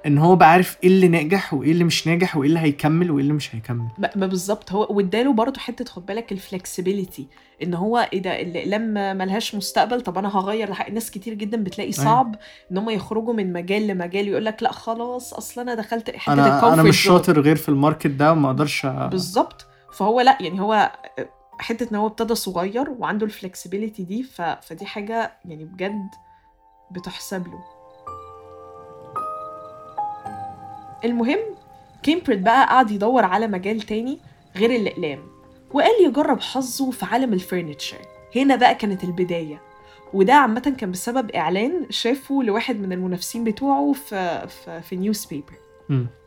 إن 0.07 0.19
هو 0.19 0.37
بقى 0.37 0.51
عارف 0.51 0.77
إيه 0.85 0.89
اللي 0.89 1.09
ناجح 1.09 1.55
وإيه 1.55 1.73
اللي 1.73 1.85
مش 1.85 2.07
ناجح 2.07 2.37
وإيه 2.37 2.49
اللي 2.49 2.61
هيكمل 2.61 3.11
وإيه 3.11 3.23
اللي 3.23 3.33
مش 3.33 3.55
هيكمل. 3.55 3.87
ما 4.17 4.27
بالظبط. 4.27 4.73
هو 4.73 4.87
واداله 4.91 5.33
برضه 5.33 5.61
حتة 5.61 5.85
خد 5.85 6.07
بالك 6.07 6.33
ال 6.33 6.40
flexibility 6.40 7.27
إن 7.63 7.75
هو 7.75 8.09
إيه 8.13 8.23
ده 8.23 8.43
لما 8.65 9.13
ملهاش 9.15 9.55
مستقبل 9.55 10.01
طب 10.01 10.19
أنا 10.19 10.39
هغير 10.39 10.71
لحق 10.71 10.91
ناس 10.91 11.11
كتير 11.11 11.35
جدا 11.35 11.57
بتلاقي 11.65 11.93
أيوة. 11.93 12.05
صعب 12.05 12.37
إن 12.73 12.79
هم 12.79 12.91
يخرجوا 12.91 13.35
من 13.35 13.53
مجال 13.53 13.87
لمجال 13.87 14.29
يقول 14.29 14.45
لك 14.45 14.63
لا 14.63 14.73
خلاص 14.73 15.35
أصل 15.35 15.61
أنا 15.61 15.75
دخلت 15.75 16.11
حتة 16.17 16.33
أنا 16.33 16.73
أنا 16.75 16.83
مش 16.83 17.01
شاطر 17.01 17.41
غير 17.41 17.57
في 17.57 17.69
ال 17.69 17.74
market 17.74 18.07
ده 18.07 18.33
وما 18.33 18.47
أقدرش 18.49 18.87
بالظبط. 18.87 19.67
فهو 19.93 20.21
لا 20.21 20.39
يعني 20.41 20.61
هو 20.61 20.93
حتة 21.63 21.89
إن 21.91 21.97
هو 21.97 22.07
ابتدى 22.07 22.35
صغير 22.35 22.91
وعنده 22.91 23.27
ال 23.27 23.33
flexibility 23.33 24.03
دي 24.05 24.23
ف... 24.23 24.43
فدي 24.43 24.87
حاجة 24.87 25.33
يعني 25.45 25.65
بجد 25.65 26.09
بتحسب 26.91 27.47
له. 27.49 27.65
المهم 31.05 31.39
كامبراد 32.03 32.39
بقى 32.39 32.67
قعد 32.67 32.91
يدور 32.91 33.25
على 33.25 33.47
مجال 33.47 33.81
تاني 33.81 34.21
غير 34.57 34.71
الأقلام 34.71 35.23
وقال 35.73 35.91
يجرب 36.07 36.41
حظه 36.41 36.91
في 36.91 37.05
عالم 37.05 37.33
ال 37.33 37.39
furniture 37.39 37.99
هنا 38.37 38.57
بقى 38.57 38.75
كانت 38.75 39.05
البداية 39.05 39.61
وده 40.15 40.35
عامة 40.35 40.75
كان 40.79 40.91
بسبب 40.91 41.31
إعلان 41.31 41.87
شافه 41.91 42.43
لواحد 42.43 42.77
من 42.81 42.93
المنافسين 42.93 43.45
بتوعه 43.45 43.93
في 43.93 44.49
في, 44.49 44.83
في 44.83 44.97
newspaper. 44.97 45.53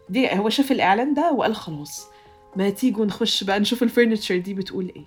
دي 0.10 0.39
هو 0.39 0.50
شاف 0.50 0.72
الإعلان 0.72 1.13
ده 1.13 1.32
وقال 1.32 1.56
خلاص 1.56 2.08
ما 2.56 2.70
تيجوا 2.70 3.06
نخش 3.06 3.44
بقى 3.44 3.60
نشوف 3.60 3.84
ال 3.84 3.89
furniture 3.89 4.38
دي 4.38 4.54
بتقول 4.54 4.92
إيه. 4.96 5.06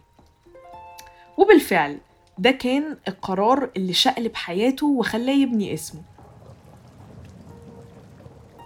وبالفعل 1.38 1.98
ده 2.38 2.50
كان 2.50 2.96
القرار 3.08 3.70
اللي 3.76 3.92
شقلب 3.92 4.34
حياته 4.36 4.86
وخلاه 4.86 5.32
يبني 5.34 5.74
اسمه 5.74 6.02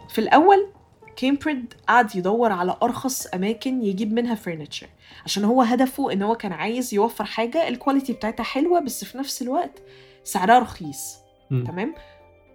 في 0.08 0.18
الأول 0.18 0.66
كامبراد 1.16 1.74
قعد 1.88 2.16
يدور 2.16 2.52
على 2.52 2.76
أرخص 2.82 3.26
أماكن 3.26 3.82
يجيب 3.82 4.12
منها 4.12 4.34
furniture 4.34 4.86
عشان 5.24 5.44
هو 5.44 5.62
هدفه 5.62 6.12
إن 6.12 6.22
هو 6.22 6.34
كان 6.34 6.52
عايز 6.52 6.94
يوفر 6.94 7.24
حاجة 7.24 7.68
ال 7.68 7.74
quality 7.74 8.12
بتاعتها 8.12 8.44
حلوة 8.44 8.80
بس 8.80 9.04
في 9.04 9.18
نفس 9.18 9.42
الوقت 9.42 9.82
سعرها 10.24 10.58
رخيص 10.58 11.16
مم. 11.50 11.64
تمام 11.64 11.94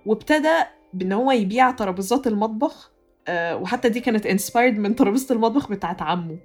وابتدى 0.05 0.53
بإن 0.93 1.11
هو 1.11 1.31
يبيع 1.31 1.71
ترابيزات 1.71 2.27
المطبخ 2.27 2.91
آه، 3.27 3.55
وحتى 3.57 3.89
دي 3.89 3.99
كانت 3.99 4.25
inspired 4.25 4.77
من 4.77 4.95
ترابيزة 4.95 5.35
المطبخ 5.35 5.69
بتاعت 5.69 6.01
عمه. 6.01 6.37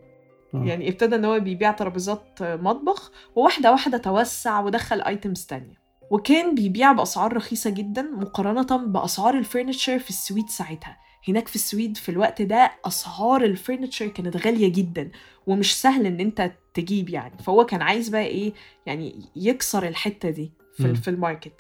يعني 0.55 0.89
ابتدى 0.89 1.17
إن 1.17 1.25
هو 1.25 1.41
بيبيع 1.41 1.73
ترابيزات 1.73 2.39
مطبخ 2.41 3.11
وواحدة 3.37 3.73
واحدة 3.73 3.99
توسع 3.99 4.61
ودخل 4.61 5.01
items 5.01 5.45
تانية. 5.47 5.83
وكان 6.11 6.55
بيبيع 6.55 6.93
بأسعار 6.93 7.37
رخيصة 7.37 7.71
جدا 7.71 8.03
مقارنة 8.03 8.87
بأسعار 8.87 9.35
ال 9.39 9.45
furniture 9.45 9.99
في 9.99 10.11
السويد 10.11 10.49
ساعتها. 10.51 10.97
هناك 11.29 11.49
في 11.49 11.55
السويد 11.55 11.97
في 11.97 12.09
الوقت 12.09 12.43
ده 12.43 12.73
أسعار 12.85 13.45
ال 13.45 13.51
furniture 13.51 14.07
كانت 14.09 14.47
غالية 14.47 14.73
جدا 14.73 15.11
ومش 15.47 15.81
سهل 15.81 16.07
إن 16.07 16.21
أنت 16.21 16.53
تجيب 16.75 17.11
يعني. 17.11 17.39
فهو 17.39 17.67
كان 17.67 17.83
عايز 17.83 18.09
بقى 18.09 18.25
إيه 18.27 18.53
يعني 18.87 19.23
يكسر 19.37 19.89
الحتة 19.89 20.31
دي 20.31 20.53
في. 20.77 20.95
في 20.95 21.09
ال 21.09 21.14
market. 21.14 21.53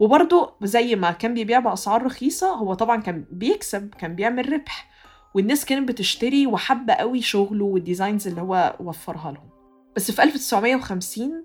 وبرضه 0.00 0.52
زي 0.62 0.96
ما 0.96 1.10
كان 1.10 1.34
بيبيع 1.34 1.58
بأسعار 1.58 2.02
رخيصة 2.02 2.46
هو 2.54 2.74
طبعا 2.74 3.00
كان 3.00 3.24
بيكسب 3.30 3.94
كان 3.94 4.14
بيعمل 4.14 4.52
ربح. 4.52 4.91
والناس 5.34 5.64
كانت 5.64 5.88
بتشتري 5.88 6.46
وحابة 6.46 6.92
قوي 6.92 7.22
شغله 7.22 7.64
وال 7.64 7.78
designs 7.78 8.28
اللي 8.28 8.40
هو 8.40 8.76
وفرها 8.80 9.32
لهم 9.32 9.48
بس 9.96 10.10
في 10.10 10.22
1950 10.22 11.44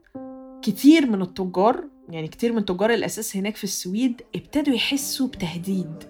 كتير 0.61 1.05
من 1.11 1.21
التجار 1.21 1.83
يعني 2.09 2.27
كتير 2.27 2.53
من 2.53 2.65
تجار 2.65 2.93
الأساس 2.93 3.37
هناك 3.37 3.55
في 3.55 3.63
السويد 3.63 4.21
ابتدوا 4.35 4.73
يحسوا 4.75 5.27
بتهديد 5.27 6.03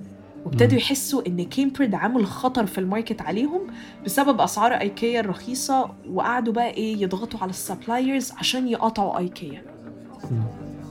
وابتدوا. 0.45 0.77
يحسوا 0.77 1.27
إن 1.27 1.43
كامبراد 1.45 1.95
عامل 1.95 2.25
خطر 2.27 2.65
في 2.65 2.77
ال 2.77 2.83
market 2.83 3.21
عليهم 3.21 3.61
بسبب 4.05 4.41
أسعار 4.41 4.71
إيكيا 4.73 5.19
الرخيصة 5.19 5.95
وقعدوا 6.09 6.53
بقى 6.53 6.69
إيه 6.69 7.01
يضغطوا 7.01 7.39
على 7.39 7.49
ال 7.49 7.57
suppliers 7.57 8.31
عشان 8.31 8.67
يقطعوا 8.67 9.17
إيكيا. 9.17 9.63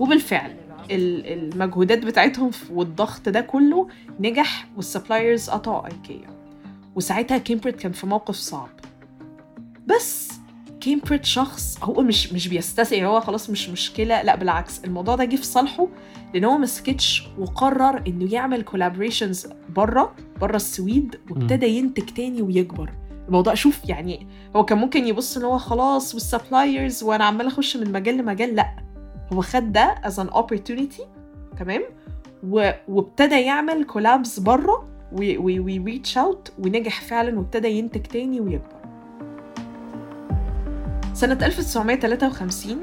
وبالفعل 0.01 0.57
ال- 0.91 1.27
المجهودات 1.27 1.99
بتاعتهم 2.07 2.51
والضغط 2.73 3.29
ده 3.29 3.41
كله 3.41 3.89
نجح 4.21 4.69
وال 4.77 4.90
suppliers 4.90 5.51
قطعوا 5.51 5.87
إيكيا 5.87 6.36
وساعتها 6.97 7.39
كامبراد 7.39 7.77
كان 7.77 7.93
في 7.93 8.07
موقف 8.07 8.35
صعب. 8.35 8.69
بس 9.87 10.33
كامبراد 10.81 11.25
شخص 11.25 11.79
هو 11.83 12.03
مش 12.03 12.33
مش 12.33 12.49
بيستسهل 12.49 13.05
هو 13.05 13.21
خلاص 13.21 13.51
مش 13.51 13.69
مشكلة. 13.69 14.23
لا 14.23 14.37
بالعكس 14.37 14.85
الموضوع 14.85 15.17
ده 15.17 15.25
جه 15.25 15.37
في 15.37 15.45
صالحه 15.45 15.89
لأن 16.35 16.45
هو 16.45 16.59
ما 16.59 16.67
سكتش 16.67 17.29
وقرر 17.39 18.03
إنه 18.07 18.33
يعمل 18.33 18.63
collaborations 18.63 19.47
بره 19.77 20.15
بره 20.41 20.57
السويد 20.57 21.21
وابتدى 21.31 21.67
ينتج 21.67 22.05
تاني 22.05 22.43
ويكبر. 22.43 22.93
الموضوع 23.27 23.55
شوف 23.55 23.89
يعني 23.89 24.27
هو 24.57 24.65
كان 24.65 24.79
ممكن 24.79 25.07
يبص 25.07 25.37
إن 25.37 25.45
هو 25.45 25.59
خلاص 25.59 26.15
وال 26.15 26.31
suppliers 26.31 27.03
وأنا 27.03 27.25
عمال 27.25 27.47
أخش 27.47 27.77
من 27.77 27.93
مجال 27.93 28.17
لمجال. 28.17 28.55
لا 28.55 28.77
هو 29.33 29.43
خد 29.43 29.73
ده 29.73 29.95
as 30.05 30.15
an 30.15 30.31
opportunity 30.31 31.03
تمام. 31.59 31.83
وابتدى 32.89 33.41
يعمل 33.41 33.85
collabs 33.85 34.39
بره 34.39 34.86
وي 35.13 35.43
reach 35.43 36.19
out 36.19 36.53
ونجح 36.59 37.01
فعلا 37.01 37.39
وابتدى 37.39 37.69
ينتج 37.69 38.01
تاني 38.03 38.41
ويكبر. 38.41 38.77
سنة 41.15 41.47
1953 41.47 42.77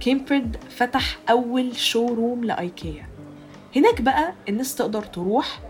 كامبراد 0.00 0.56
فتح 0.70 1.18
أول 1.30 1.76
showroom 1.76 2.44
لأيكيا 2.44 3.06
هناك 3.76 4.00
بقى 4.00 4.32
الناس 4.48 4.74
تقدر 4.74 5.02
تروح 5.02 5.60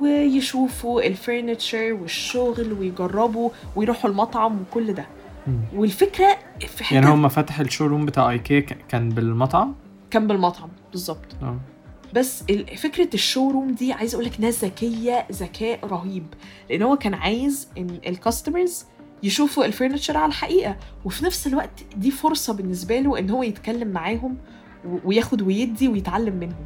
ويشوفوا 0.00 1.02
ال 1.06 1.15
furniture 1.15 1.92
والشغل 1.92 2.72
ويجربوا 2.72 3.50
ويروحوا 3.76 4.10
المطعم 4.10 4.60
وكل 4.60 4.92
ده. 4.92 5.06
مم. 5.46 5.58
والفكرة 5.74 6.36
في 6.60 6.84
حتة 6.84 6.94
يعني 6.94 7.06
هم 7.06 7.28
فتح 7.28 7.60
ال 7.60 7.65
showroom 7.65 8.06
بتاع 8.06 8.30
ايكيا 8.30 8.60
كان 8.60 9.08
بالمطعم؟ 9.08 9.74
كان 10.10 10.26
بالمطعم 10.26 10.68
بالظبط. 10.92 11.36
آه. 11.42 11.56
بس 12.14 12.42
فكرة 12.76 13.08
ال 13.14 13.50
showroom 13.50 13.72
دي 13.72 13.92
عايزه 13.92 14.14
أقول 14.16 14.26
لك 14.26 14.40
ناس 14.40 14.64
ذكية 14.64 15.26
ذكاء 15.32 15.86
رهيب. 15.86 16.26
لأن 16.70 16.82
هو 16.82 16.96
كان 16.96 17.14
عايز 17.14 17.68
إن 17.78 17.98
ال 18.06 18.14
customers 18.14 18.84
يشوفوا 19.22 19.64
ال 19.64 19.69
furniture 19.69 20.16
على 20.16 20.26
الحقيقة. 20.28 20.76
وفي 21.04 21.24
نفس 21.24 21.46
الوقت 21.46 21.84
دي 21.96 22.10
فرصة 22.10 22.52
بالنسبة 22.54 23.00
له 23.00 23.18
إن 23.18 23.30
هو 23.30 23.42
يتكلم 23.42 23.88
معاهم 23.88 24.36
وياخد 25.04 25.42
ويدي 25.42 25.88
ويتعلم 25.88 26.34
منهم. 26.34 26.64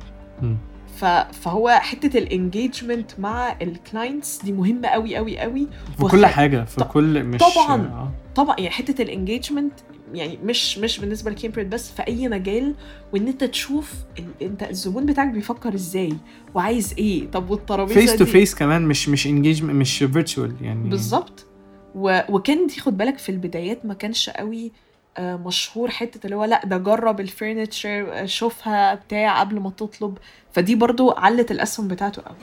فهو 1.33 1.69
حتة 1.83 2.19
ال 2.19 2.28
engagement 2.28 3.21
مع 3.21 3.57
ال 3.62 3.73
clients 3.73 4.43
دي 4.43 4.53
مهمة 4.53 4.89
قوي 4.89 5.17
قوي 5.17 5.39
قوي 5.39 5.69
في 5.99 6.05
وخ- 6.05 6.11
كل 6.13 6.27
حاجة 6.27 6.65
في 6.65 6.85
كل 6.85 7.25
مش 7.25 7.41
طبعاً. 7.41 7.83
آه. 7.83 8.11
طبعا 8.35 8.57
يعني 8.59 8.71
حتة 8.71 9.03
ال 9.03 9.09
engagement 9.09 9.73
يعني 10.14 10.38
مش 10.45 10.78
مش 10.78 10.99
بالنسبة 10.99 11.31
ل 11.31 11.35
Kamprad 11.35 11.67
بس 11.66 11.90
في 11.92 12.02
أي 12.02 12.28
مجال 12.28 12.75
وإن 13.12 13.28
أنت 13.28 13.45
تشوف 13.45 13.92
ال... 14.19 14.25
أنت 14.42 14.62
الزبون 14.62 15.07
بتاعك 15.07 15.28
بيفكر 15.28 15.75
إزاي 15.75 16.12
وعايز 16.54 16.95
إيه؟ 16.99 17.31
طب 17.31 17.50
والترابيزة 17.50 18.00
face 18.01 18.17
to 18.17 18.25
face 18.25 18.55
كمان 18.54 18.83
مش 18.83 19.09
مش 19.09 19.26
engage 19.27 19.62
مش 19.64 19.99
virtual 19.99 20.55
يعني. 20.61 20.88
بالظبط. 20.88 21.47
وكان 21.95 22.66
دي 22.66 22.81
خد 22.81 22.97
بالك 22.97 23.19
في 23.19 23.28
البدايات 23.28 23.87
ما 23.87 23.95
كانش 23.95 24.31
قوي 24.31 24.73
آه، 25.16 25.37
مشهور 25.37 25.90
حتة 25.90 26.25
اللي 26.25 26.37
هو 26.37 26.45
لأ 26.45 26.61
ده 26.64 26.76
جرب 26.76 27.21
ال 27.21 27.29
furniture 27.29 28.07
آه، 28.12 28.26
شوفها 28.26 28.95
بتاع 28.95 29.40
قبل 29.40 29.61
ما 29.61 29.71
تطلب. 29.71 30.19
فدي 30.52 30.75
برضو 30.75 31.11
علت 31.11 31.50
الأسهم 31.50 31.88
بتاعته 31.88 32.23
قوي. 32.23 32.37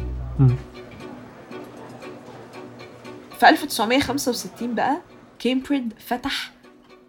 في 3.40 3.50
1965 3.50 4.76
بقى 4.76 5.02
Kamprad 5.40 5.94
فتح 6.00 6.52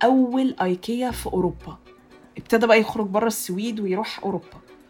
أول 0.04 0.54
أيكيا 0.62 1.10
في 1.10 1.26
أوروبا. 1.26 1.78
ابتدى 2.38 2.66
بقى 2.66 2.80
يخرج 2.80 3.06
بره 3.06 3.26
السويد 3.26 3.80
ويروح 3.80 4.20
أوروبا. 4.24 4.44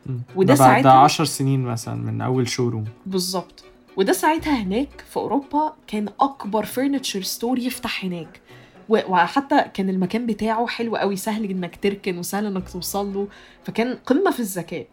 مم. 0.06 0.20
وده 0.36 0.54
ده 0.54 0.60
بعد 0.60 0.82
ساعتها- 0.82 0.92
10 0.98 1.24
سنين 1.24 1.62
مثلا 1.64 1.94
من 1.94 2.20
أول 2.20 2.48
showroom 2.48 2.84
بالظبط. 3.06 3.64
وده 3.96 4.12
ساعتها 4.12 4.62
هناك 4.62 5.04
في 5.10 5.16
أوروبا 5.16 5.72
كان 5.86 6.08
أكبر 6.20 6.64
furniture 6.64 7.22
store 7.22 7.58
يفتح 7.58 8.04
هناك. 8.04 8.40
وحتى 8.88 9.64
كان 9.74 9.88
المكان 9.88 10.26
بتاعه 10.26 10.66
حلو 10.66 10.96
قوي 10.96 11.16
سهل 11.16 11.44
إنك 11.44 11.78
تركن 11.82 12.18
وسهل 12.18 12.46
إنك 12.46 12.68
توصل 12.70 13.14
له. 13.14 13.28
فكان 13.64 13.94
قمة 14.06 14.30
في 14.30 14.40
الذكاء. 14.40 14.86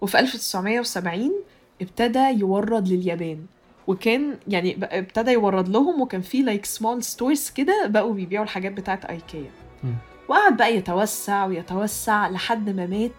وفي 0.00 0.18
1970 0.18 1.32
ابتدى 1.82 2.18
يورد 2.40 2.88
لليابان. 2.88 3.46
وكان 3.86 4.36
يعني 4.48 4.76
ابتدى 4.82 5.30
يورد 5.30 5.68
لهم 5.68 6.00
وكان 6.00 6.20
في 6.20 6.42
like 6.42 6.64
small 6.64 7.02
stores 7.02 7.50
كده 7.50 7.86
بقوا 7.86 8.14
بيبيعوا 8.14 8.44
الحاجات 8.44 8.72
بتاعت 8.72 9.04
ايكيا. 9.04 9.50
وقعد 10.28 10.56
بقى 10.56 10.76
يتوسع 10.76 11.46
ويتوسع 11.46 12.28
لحد 12.28 12.70
ما 12.70 12.86
مات 12.86 13.10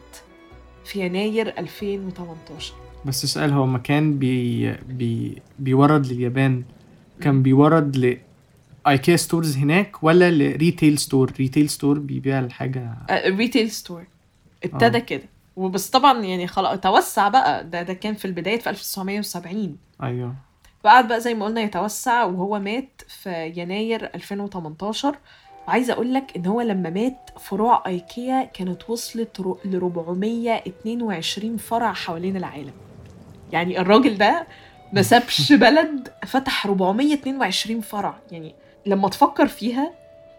في 0.85 0.99
يناير 1.05 1.53
2018 1.59 2.73
بس 3.05 3.25
سؤال 3.25 3.53
هو 3.53 3.65
مكان 3.65 4.19
بي 4.19 4.71
بي 4.73 5.41
بيورد 5.59 6.07
لليابان؟ 6.07 6.63
كان 7.21 7.43
بيورد 7.43 7.97
ل 7.97 8.17
ايكيا 8.87 9.15
stores 9.15 9.57
هناك 9.57 10.03
ولا 10.03 10.31
ل 10.31 10.41
retail 10.41 10.97
store 10.97 11.31
retail 11.39 11.69
store 11.69 11.99
بيبيع 11.99 12.39
الحاجة؟ 12.39 12.93
retail 13.11 13.71
store 13.71 14.03
ابتدى 14.63 14.97
آه. 14.97 15.01
كده. 15.01 15.23
وبس 15.55 15.89
طبعا 15.89 16.19
يعني 16.23 16.47
خلاص 16.47 16.79
توسع 16.79 17.27
بقى. 17.27 17.69
ده 17.69 17.83
ده 17.83 17.93
كان 17.93 18.13
في 18.13 18.25
البداية 18.25 18.59
في 18.59 18.69
1970 18.69 19.77
أيوه. 20.03 20.35
فقعد 20.87 21.07
بقى 21.07 21.21
زي 21.21 21.33
ما 21.33 21.45
قلنا 21.45 21.61
يتوسع 21.61 22.23
وهو 22.23 22.59
مات 22.59 23.01
في 23.07 23.53
يناير 23.55 24.09
2018 24.15 25.15
وعايزة 25.67 25.93
أقول 25.93 26.13
لك 26.13 26.35
إن 26.37 26.45
هو 26.45 26.61
لما 26.61 26.89
مات 26.89 27.29
فروع 27.39 27.83
أيكيا 27.87 28.43
كانت 28.43 28.89
وصلت 28.89 29.39
ل 29.65 29.75
422 29.75 31.57
فرع 31.57 31.93
حوالين 31.93 32.37
العالم. 32.37 32.71
يعني 33.51 33.79
الراجل 33.81 34.17
ده 34.17 34.47
ما 34.93 35.01
سابش 35.01 35.51
بلد 35.63 36.07
فتح 36.25 36.65
422 36.65 37.81
فرع. 37.81 38.19
يعني 38.31 38.55
لما 38.85 39.09
تفكر 39.09 39.47
فيها 39.47 39.93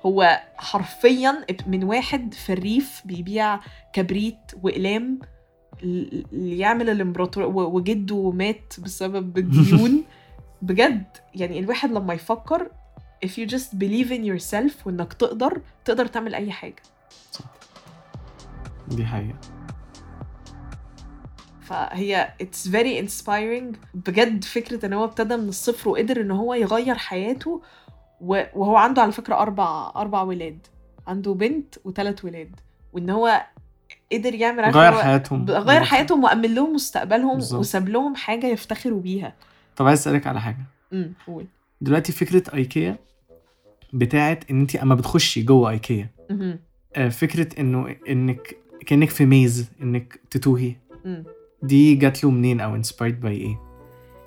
هو 0.06 0.40
حرفيا 0.56 1.44
من 1.66 1.84
واحد 1.84 2.34
في 2.34 2.52
الريف 2.52 3.02
بيبيع 3.04 3.60
كبريت 3.92 4.38
وإقلام 4.62 5.18
ل- 5.82 6.24
اللي 6.32 6.58
يعمل 6.58 6.90
الامبراطور 6.90 7.44
وجده 7.46 8.30
مات 8.30 8.74
بسبب 8.78 9.38
الديون. 9.38 10.04
بجد 10.62 11.06
يعني 11.34 11.58
الواحد 11.58 11.90
لما 11.90 12.14
يفكر 12.14 12.70
if 13.26 13.28
you 13.28 13.46
just 13.50 13.78
believe 13.78 14.10
in 14.10 14.24
yourself 14.24 14.86
وإنك 14.86 15.12
تقدر 15.12 15.60
تقدر 15.84 16.06
تعمل 16.06 16.34
أي 16.34 16.52
حاجة. 16.52 16.82
دي 18.88 19.06
حقيقة. 19.06 19.38
فهي 21.62 22.32
it's 22.42 22.70
very 22.70 23.06
inspiring. 23.06 23.76
بجد 23.94 24.44
فكرة 24.44 24.86
إن 24.86 24.92
هو 24.92 25.04
ابتدى 25.04 25.36
من 25.36 25.48
الصفر 25.48 25.88
وقدر 25.88 26.20
إن 26.20 26.30
هو 26.30 26.54
يغير 26.54 26.94
حياته 26.94 27.62
وهو 28.20 28.76
عنده 28.76 29.02
على 29.02 29.12
فكرة 29.12 29.34
أربع 29.34 29.92
أربع 29.96 30.22
ولاد. 30.22 30.66
عنده 31.06 31.34
بنت 31.34 31.74
وثلاث 31.84 32.24
ولاد. 32.24 32.60
وإن 32.92 33.10
هو 33.10 33.46
قدر 34.12 34.34
يعمل 34.34 34.64
غير 34.64 34.92
حياتهم. 34.92 35.50
غير 35.50 35.84
حياتهم 35.84 36.24
وأمن 36.24 36.54
لهم 36.54 36.74
مستقبلهم. 36.74 37.38
وساب 37.38 37.88
لهم 37.88 38.14
حاجة 38.14 38.46
يفتخروا 38.46 39.00
بيها. 39.00 39.34
طب 39.78 39.87
عايز 39.87 39.99
أسألك 40.00 40.26
على 40.26 40.40
حاجة. 40.40 40.66
امم 40.92 41.12
قول. 41.26 41.47
دلوقتي 41.80 42.12
فكرة 42.12 42.54
إيكيا 42.54 42.99
بتاعت 43.92 44.50
إن 44.50 44.61
انت 44.61 44.76
أما 44.76 44.94
بتخشي 44.94 45.42
جوه 45.42 45.70
إيكيا. 45.70 46.11
آه، 46.97 47.08
فكرة 47.08 47.61
إنه 47.61 47.97
إنك 48.08 48.56
كأنك 48.87 49.11
في 49.11 49.25
maze 49.26 49.70
إنك 49.82 50.20
تتوهي. 50.30 50.76
مم. 51.04 51.25
دي 51.62 51.94
جات 51.94 52.25
له 52.25 52.30
منين 52.30 52.61
أو 52.61 52.75
inspired 52.75 53.20
by 53.20 53.37
إيه؟ 53.37 53.58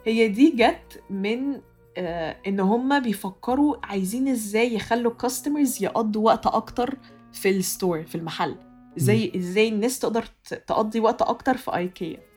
هي 0.06 0.28
دي 0.28 0.52
جت 0.52 1.04
من 1.10 1.62
آه 1.98 2.38
إن 2.48 2.60
هم 2.60 3.00
بيفكروا 3.00 3.76
عايزين 3.84 4.28
إزاي 4.28 4.74
يخلوا 4.76 5.12
ال 5.12 5.19
customers 5.19 5.84
يقضوا 5.84 6.26
وقت 6.26 6.48
أكتر 6.48 6.98
في 7.34 7.50
ال 7.50 7.59
store 7.59 8.04
في 8.04 8.16
المحل. 8.16 8.56
إزاي 8.98 9.32
إزاي 9.36 9.68
الناس 9.68 10.00
تقدر 10.00 10.24
تقضي 10.68 11.00
وقت 11.00 11.22
أكتر 11.22 11.58
في 11.58 11.76
إيكيا. 11.76 12.31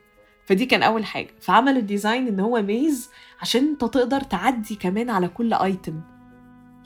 فدي 0.45 0.65
كان 0.65 0.83
أول 0.83 1.05
حاجة. 1.05 1.27
فعملوا 1.41 1.77
ال 1.79 1.86
design 1.86 2.27
إن 2.27 2.39
هو 2.39 2.61
maze 2.61 3.09
عشان 3.41 3.61
أنت 3.67 3.81
تقدر 3.81 4.21
تعدي 4.21 4.75
كمان 4.75 5.09
على 5.09 5.27
كل 5.27 5.53
item 5.53 6.01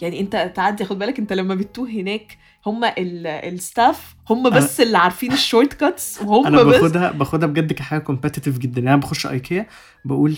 يعني 0.01 0.19
أنت 0.19 0.51
تعدي 0.55 0.85
خد 0.85 0.99
بالك 0.99 1.19
أنت 1.19 1.33
لما 1.33 1.55
بتتوه 1.55 1.89
هناك 1.89 2.37
هم 2.65 2.81
ال 2.97 3.17
staff 3.17 4.15
هم 4.29 4.49
بس 4.49 4.81
اللي 4.81 4.97
عارفين 4.97 5.31
ال 5.31 5.73
shortcuts 5.73 6.21
وهم 6.21 6.47
أنا 6.47 6.63
باخدها 6.63 7.11
باخدها 7.11 7.47
بجد 7.49 7.73
كحاجة 7.73 7.99
competitive 7.99 8.57
جدا. 8.57 8.81
يعني 8.81 8.93
أنا 8.93 9.01
بخش 9.01 9.27
ايكيا 9.27 9.67
بقول 10.05 10.35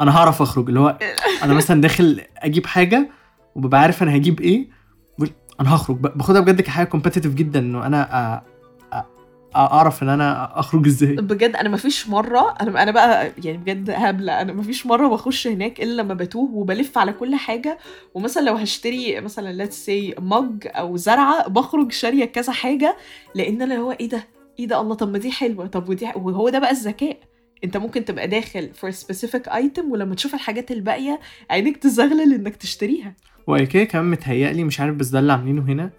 أنا 0.00 0.16
هعرف 0.16 0.42
أخرج. 0.42 0.68
اللي 0.68 0.80
هو 0.80 0.98
أنا 1.42 1.54
مثلا 1.54 1.80
داخل 1.80 2.20
أجيب 2.36 2.66
حاجة 2.66 3.08
وببقى 3.54 3.80
عارف 3.80 4.02
أنا 4.02 4.16
هجيب 4.16 4.40
إيه 4.40 4.68
بقول 5.18 5.30
أنا 5.60 5.74
هخرج. 5.74 5.96
باخدها 5.96 6.40
بجد 6.40 6.60
كحاجة 6.60 6.86
competitive 6.86 7.34
جدا. 7.34 7.58
إنه 7.58 7.86
أنا 7.86 8.04
أ- 8.44 8.57
اعرف 9.56 10.02
ان 10.02 10.08
أنا 10.08 10.58
اخرج 10.60 10.86
إزاي. 10.86 11.16
بجد 11.16 11.56
أنا 11.56 11.68
مفيش 11.68 12.08
مرة 12.08 12.54
أنا 12.60 12.82
أنا 12.82 12.90
بقى 12.90 13.32
يعني 13.44 13.58
بجد 13.58 13.90
هبلة 13.90 14.40
أنا 14.40 14.52
مفيش 14.52 14.86
مرة 14.86 15.08
بخش 15.08 15.46
هناك 15.46 15.80
إلا 15.80 16.02
لما 16.02 16.14
بتوه 16.14 16.50
وبلف 16.54 16.98
على 16.98 17.12
كل 17.12 17.34
حاجة. 17.34 17.78
ومثلا 18.14 18.42
لو 18.42 18.54
هشتري 18.54 19.20
مثلا 19.20 19.52
let's 19.52 19.84
say 19.84 20.14
mug 20.18 20.66
أو 20.66 20.96
زرعة 20.96 21.48
بخرج 21.48 21.92
شارية 21.92 22.24
كذا 22.24 22.52
حاجة 22.52 22.96
لأن 23.34 23.62
أنا 23.62 23.76
هو 23.76 23.92
إيه 23.92 24.08
ده؟ 24.08 24.24
إيه 24.58 24.66
ده؟ 24.66 24.80
الله 24.80 24.94
طب 24.94 25.12
ما 25.12 25.18
دي 25.18 25.30
حلوة. 25.30 25.66
طب 25.66 25.88
ودي 25.88 26.08
وهو 26.16 26.48
ده 26.48 26.58
بقى 26.58 26.70
الذكاء. 26.70 27.16
أنت 27.64 27.76
ممكن 27.76 28.04
تبقى 28.04 28.28
داخل 28.28 28.70
for 28.80 28.86
a 28.88 28.94
specific 28.96 29.52
item 29.52 29.84
ولما 29.90 30.14
تشوف 30.14 30.34
الحاجات 30.34 30.70
الباقية 30.70 31.20
عينك 31.50 31.76
تزغلل 31.76 32.34
إنك 32.34 32.56
تشتريها. 32.56 33.14
وايكيا 33.46 33.84
كمان 33.84 34.10
متهيألي 34.10 34.64
مش 34.64 34.80
عارف 34.80 34.94
بس 34.94 35.08
ده 35.08 35.18
اللي 35.18 35.32
عاملينه 35.32 35.62
هنا. 35.62 35.90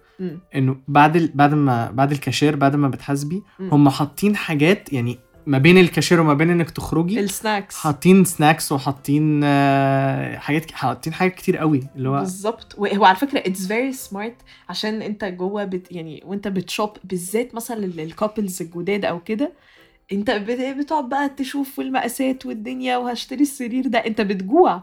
انه 0.54 0.76
بعد 0.88 1.16
ال... 1.16 1.30
بعد 1.34 1.54
ما 1.54 1.90
بعد 1.90 2.12
الكاشير 2.12 2.56
بعد 2.56 2.76
ما 2.76 2.88
بتحاسبي. 2.88 3.42
هم 3.60 3.88
حاطين 3.88 4.36
حاجات 4.36 4.92
يعني 4.92 5.18
ما 5.46 5.58
بين 5.58 5.78
الكاشير 5.78 6.20
وما 6.20 6.34
بين 6.34 6.50
انك 6.50 6.70
تخرجي 6.70 7.20
ال 7.20 7.27
snacks. 7.27 7.76
حاطين 7.76 8.24
snacks 8.24 8.72
وحاطين 8.72 9.40
آه، 9.44 10.36
حاجات 10.38 10.70
حاطين 10.70 11.12
حاجات 11.12 11.34
كتير 11.34 11.56
قوي 11.56 11.80
اللي 11.96 12.08
هو 12.08 12.18
بالظبط. 12.18 12.74
وهو 12.78 13.04
على 13.04 13.16
فكرة 13.16 13.38
it's 13.38 13.66
very 13.66 13.92
smart 13.92 14.36
عشان 14.68 15.02
انت 15.02 15.24
جوه 15.24 15.64
بت 15.64 15.92
يعني 15.92 16.22
وانت 16.26 16.48
بت 16.48 16.62
shop 16.62 16.90
بالذات 17.04 17.54
مثلا 17.54 17.84
ال 17.84 17.94
couples 17.94 18.62
الجداد 18.62 19.04
أو 19.04 19.20
كده 19.20 19.52
انت 20.12 20.30
بت- 20.30 20.78
بتقعد 20.78 21.08
بقى 21.08 21.28
تشوف 21.28 21.80
المقاسات 21.80 22.46
والدنيا 22.46 22.96
وهشتري 22.96 23.42
السرير 23.42 23.86
ده 23.86 23.98
انت 23.98 24.20
بتجوع. 24.20 24.80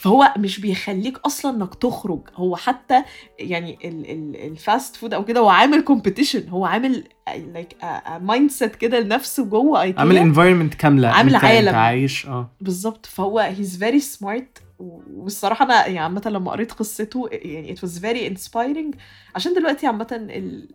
فهو 0.00 0.32
مش 0.38 0.60
بيخليك 0.60 1.18
أصلا 1.18 1.56
إنك 1.56 1.74
تخرج. 1.74 2.20
هو 2.34 2.56
حتى 2.56 3.02
يعني 3.38 3.78
ال- 3.84 4.10
ال- 4.10 4.36
ال 4.52 4.61
fast 4.61 4.96
food 4.96 5.14
أو 5.14 5.24
كده 5.24 5.40
هو 5.40 5.48
عامل 5.48 5.80
competition 5.80 6.48
هو 6.48 6.64
عامل 6.66 7.04
like 7.52 7.76
mindset 8.20 8.76
كده 8.76 9.00
لنفسه 9.00 9.44
جوه 9.44 9.82
ايكيا 9.82 10.00
عامل 10.00 10.16
environment 10.18 10.74
كاملة. 10.74 11.08
عامل 11.08 11.36
عالم. 11.36 11.68
أنت 11.68 11.76
عايش 11.76 12.26
آه. 12.26 12.50
بالظبط. 12.60 13.06
فهو 13.06 13.38
هيز 13.38 13.78
فيري 13.78 14.00
سمارت 14.00 14.58
والصراحة 14.78 15.64
أنا 15.64 15.86
يعني 15.86 15.98
عامة 15.98 16.22
لما 16.26 16.50
قريت 16.50 16.72
قصته 16.72 17.28
يعني 17.32 17.76
it 17.76 17.78
was 17.78 17.92
very 18.00 18.34
inspiring. 18.38 18.96
عشان 19.34 19.54
دلوقتي 19.54 19.86
عامة 19.86 20.06
ال- 20.12 20.68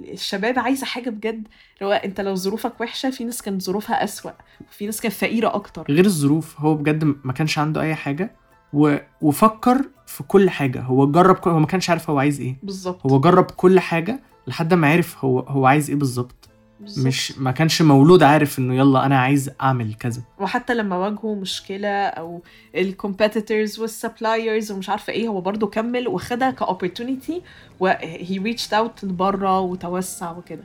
الشباب 0.00 0.58
عايزة 0.58 0.86
حاجة 0.86 1.10
بجد 1.10 1.48
هو 1.82 1.92
أنت 1.92 2.20
لو 2.20 2.34
ظروفك 2.34 2.80
وحشة 2.80 3.10
في 3.10 3.24
ناس 3.24 3.42
كانت 3.42 3.62
ظروفها 3.62 4.04
أسوأ 4.04 4.30
وفي 4.68 4.86
ناس 4.86 5.00
كانت 5.00 5.14
فقيرة 5.14 5.54
أكتر. 5.54 5.84
غير 5.88 6.04
الظروف 6.04 6.60
هو 6.60 6.74
بجد 6.74 7.04
ما 7.24 7.32
كانش 7.32 7.58
عنده 7.58 7.80
أي 7.82 7.94
حاجة 7.94 8.36
و... 8.72 8.96
وفكر 9.22 9.84
في 10.06 10.22
كل 10.22 10.50
حاجة. 10.50 10.80
هو 10.80 11.06
جرب 11.10 11.36
كل... 11.36 11.50
هو 11.50 11.58
ما 11.58 11.66
كانش 11.66 11.90
عارف 11.90 12.10
هو 12.10 12.18
عايز 12.18 12.40
إيه. 12.40 12.56
بالظبط. 12.62 13.06
هو 13.06 13.20
جرب 13.20 13.44
كل 13.44 13.80
حاجة 13.80 14.20
لحد 14.46 14.74
ما 14.74 14.92
عرف 14.92 15.24
هو 15.24 15.40
هو 15.40 15.66
عايز 15.66 15.90
إيه 15.90 15.96
بالظبط. 15.96 16.47
بالظبط. 16.80 17.06
مش 17.06 17.38
ما 17.38 17.50
كانش 17.50 17.82
مولود 17.82 18.22
عارف 18.22 18.58
إنه 18.58 18.74
يلا 18.74 19.06
أنا 19.06 19.18
عايز 19.20 19.50
أعمل 19.62 19.94
كذا 19.94 20.22
وحتى 20.38 20.74
لما 20.74 20.96
واجهوا 20.96 21.36
مشكلة 21.36 21.88
أو 22.06 22.42
ال 22.74 22.83
competitors 22.83 23.78
وال 23.78 23.95
suppliers 23.95 24.72
ومش 24.72 24.88
عارفة 24.90 25.12
إيه 25.12 25.28
هو 25.28 25.40
برضو 25.40 25.66
كمل 25.66 26.08
وخدها 26.08 26.50
ك 26.50 26.58
opportunity 26.58 27.42
و 27.80 28.38
he 28.38 28.46
reached 28.46 28.74
out 28.74 29.04
لبره 29.04 29.60
وتوسع 29.60 30.30
وكده 30.30 30.62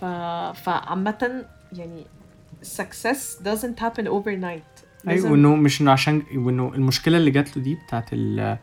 ف... 0.00 0.04
فعامه 0.64 1.44
يعني 1.72 2.04
success 2.76 3.44
doesn't 3.44 3.82
happen 3.82 4.04
overnight 4.06 4.82
أيوه 5.08 5.32
وإنه 5.32 5.56
مش 5.56 5.80
إنه 5.80 5.90
عشان 5.90 6.22
وإنه 6.34 6.72
المشكلة 6.74 7.16
اللي 7.16 7.30
جات 7.30 7.56
له 7.56 7.62
دي 7.62 7.74
بتاعت. 7.86 8.12
ال- 8.12 8.58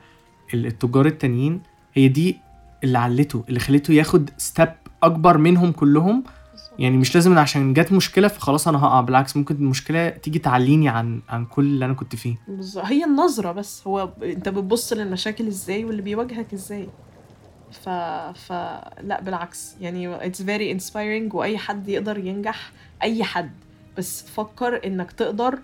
التجار 0.53 1.05
التانيين 1.05 1.61
هي 1.93 2.07
دي 2.07 2.37
اللي 2.83 2.97
علته 2.97 3.43
اللي 3.49 3.59
خليته 3.59 3.93
ياخد 3.93 4.29
step 4.37 4.69
أكبر 5.03 5.37
منهم 5.37 5.71
كلهم 5.71 6.23
يعني 6.79 6.97
مش 6.97 7.15
لازم 7.15 7.37
عشان 7.37 7.73
جت 7.73 7.91
مشكلة 7.91 8.27
فخلاص 8.27 8.67
أنا 8.67 8.85
هقع 8.85 9.01
بالعكس 9.01 9.37
ممكن 9.37 9.55
المشكلة 9.55 10.09
تيجي 10.09 10.39
تعليني 10.39 10.89
عن 10.89 11.21
عن 11.29 11.45
كل 11.45 11.63
اللي 11.65 11.85
أنا 11.85 11.93
كنت 11.93 12.15
فيه. 12.15 12.35
بالظبط. 12.47 12.85
هي 12.85 13.03
النظرة 13.03 13.51
بس. 13.51 13.87
هو 13.87 14.09
أنت 14.23 14.49
بتبص 14.49 14.93
للمشاكل 14.93 15.47
إزاي 15.47 15.85
واللي 15.85 16.01
بيواجهك 16.01 16.53
إزاي. 16.53 16.89
ف... 17.71 17.89
ف 18.39 18.51
لا 19.01 19.21
بالعكس. 19.21 19.75
يعني 19.81 20.19
it's 20.19 20.37
very 20.37 20.79
inspiring 20.79 21.35
وأي 21.35 21.57
حد 21.57 21.89
يقدر 21.89 22.17
ينجح 22.17 22.71
أي 23.03 23.23
حد. 23.23 23.51
بس 23.97 24.23
فكر 24.23 24.81
إنك 24.85 25.11
تقدر 25.11 25.59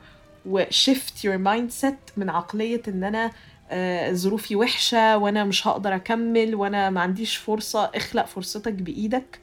و 0.46 0.59
shift 0.59 1.28
your 1.28 1.40
mindset 1.40 2.18
من 2.18 2.30
عقلية 2.30 2.82
إن 2.88 3.04
أنا 3.04 3.32
آه، 3.70 4.14
ظروفي 4.14 4.56
وحشة 4.56 5.18
وأنا 5.18 5.44
مش 5.44 5.68
هقدر 5.68 5.96
أكمل 5.96 6.56
وأنا 6.56 6.90
ما 6.90 7.02
عنديش 7.02 7.38
فرصة. 7.38 7.92
اخلق 7.96 8.26
فرصتك 8.26 8.74
بإيدك 8.74 9.40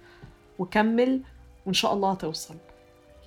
وكمل. 0.59 1.21
وإن 1.67 1.75
شاء 1.75 1.93
الله 1.93 2.13
هتوصل 2.13 2.55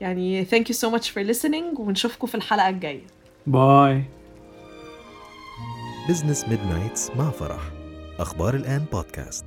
يعني 0.01 0.45
thank 0.45 0.63
you 0.63 0.75
so 0.75 0.91
much 0.97 1.05
for 1.05 1.33
listening 1.33 1.79
ونشوفكم 1.79 2.27
في 2.27 2.35
الحلقة 2.35 2.69
الجاية. 2.69 3.03
bye 3.47 4.03
Business 6.09 6.47
Midnights 6.47 7.11
مع 7.11 7.29
فرح. 7.29 7.61
أخبار 8.19 8.55
الآن 8.55 8.85
بودكاست 8.91 9.45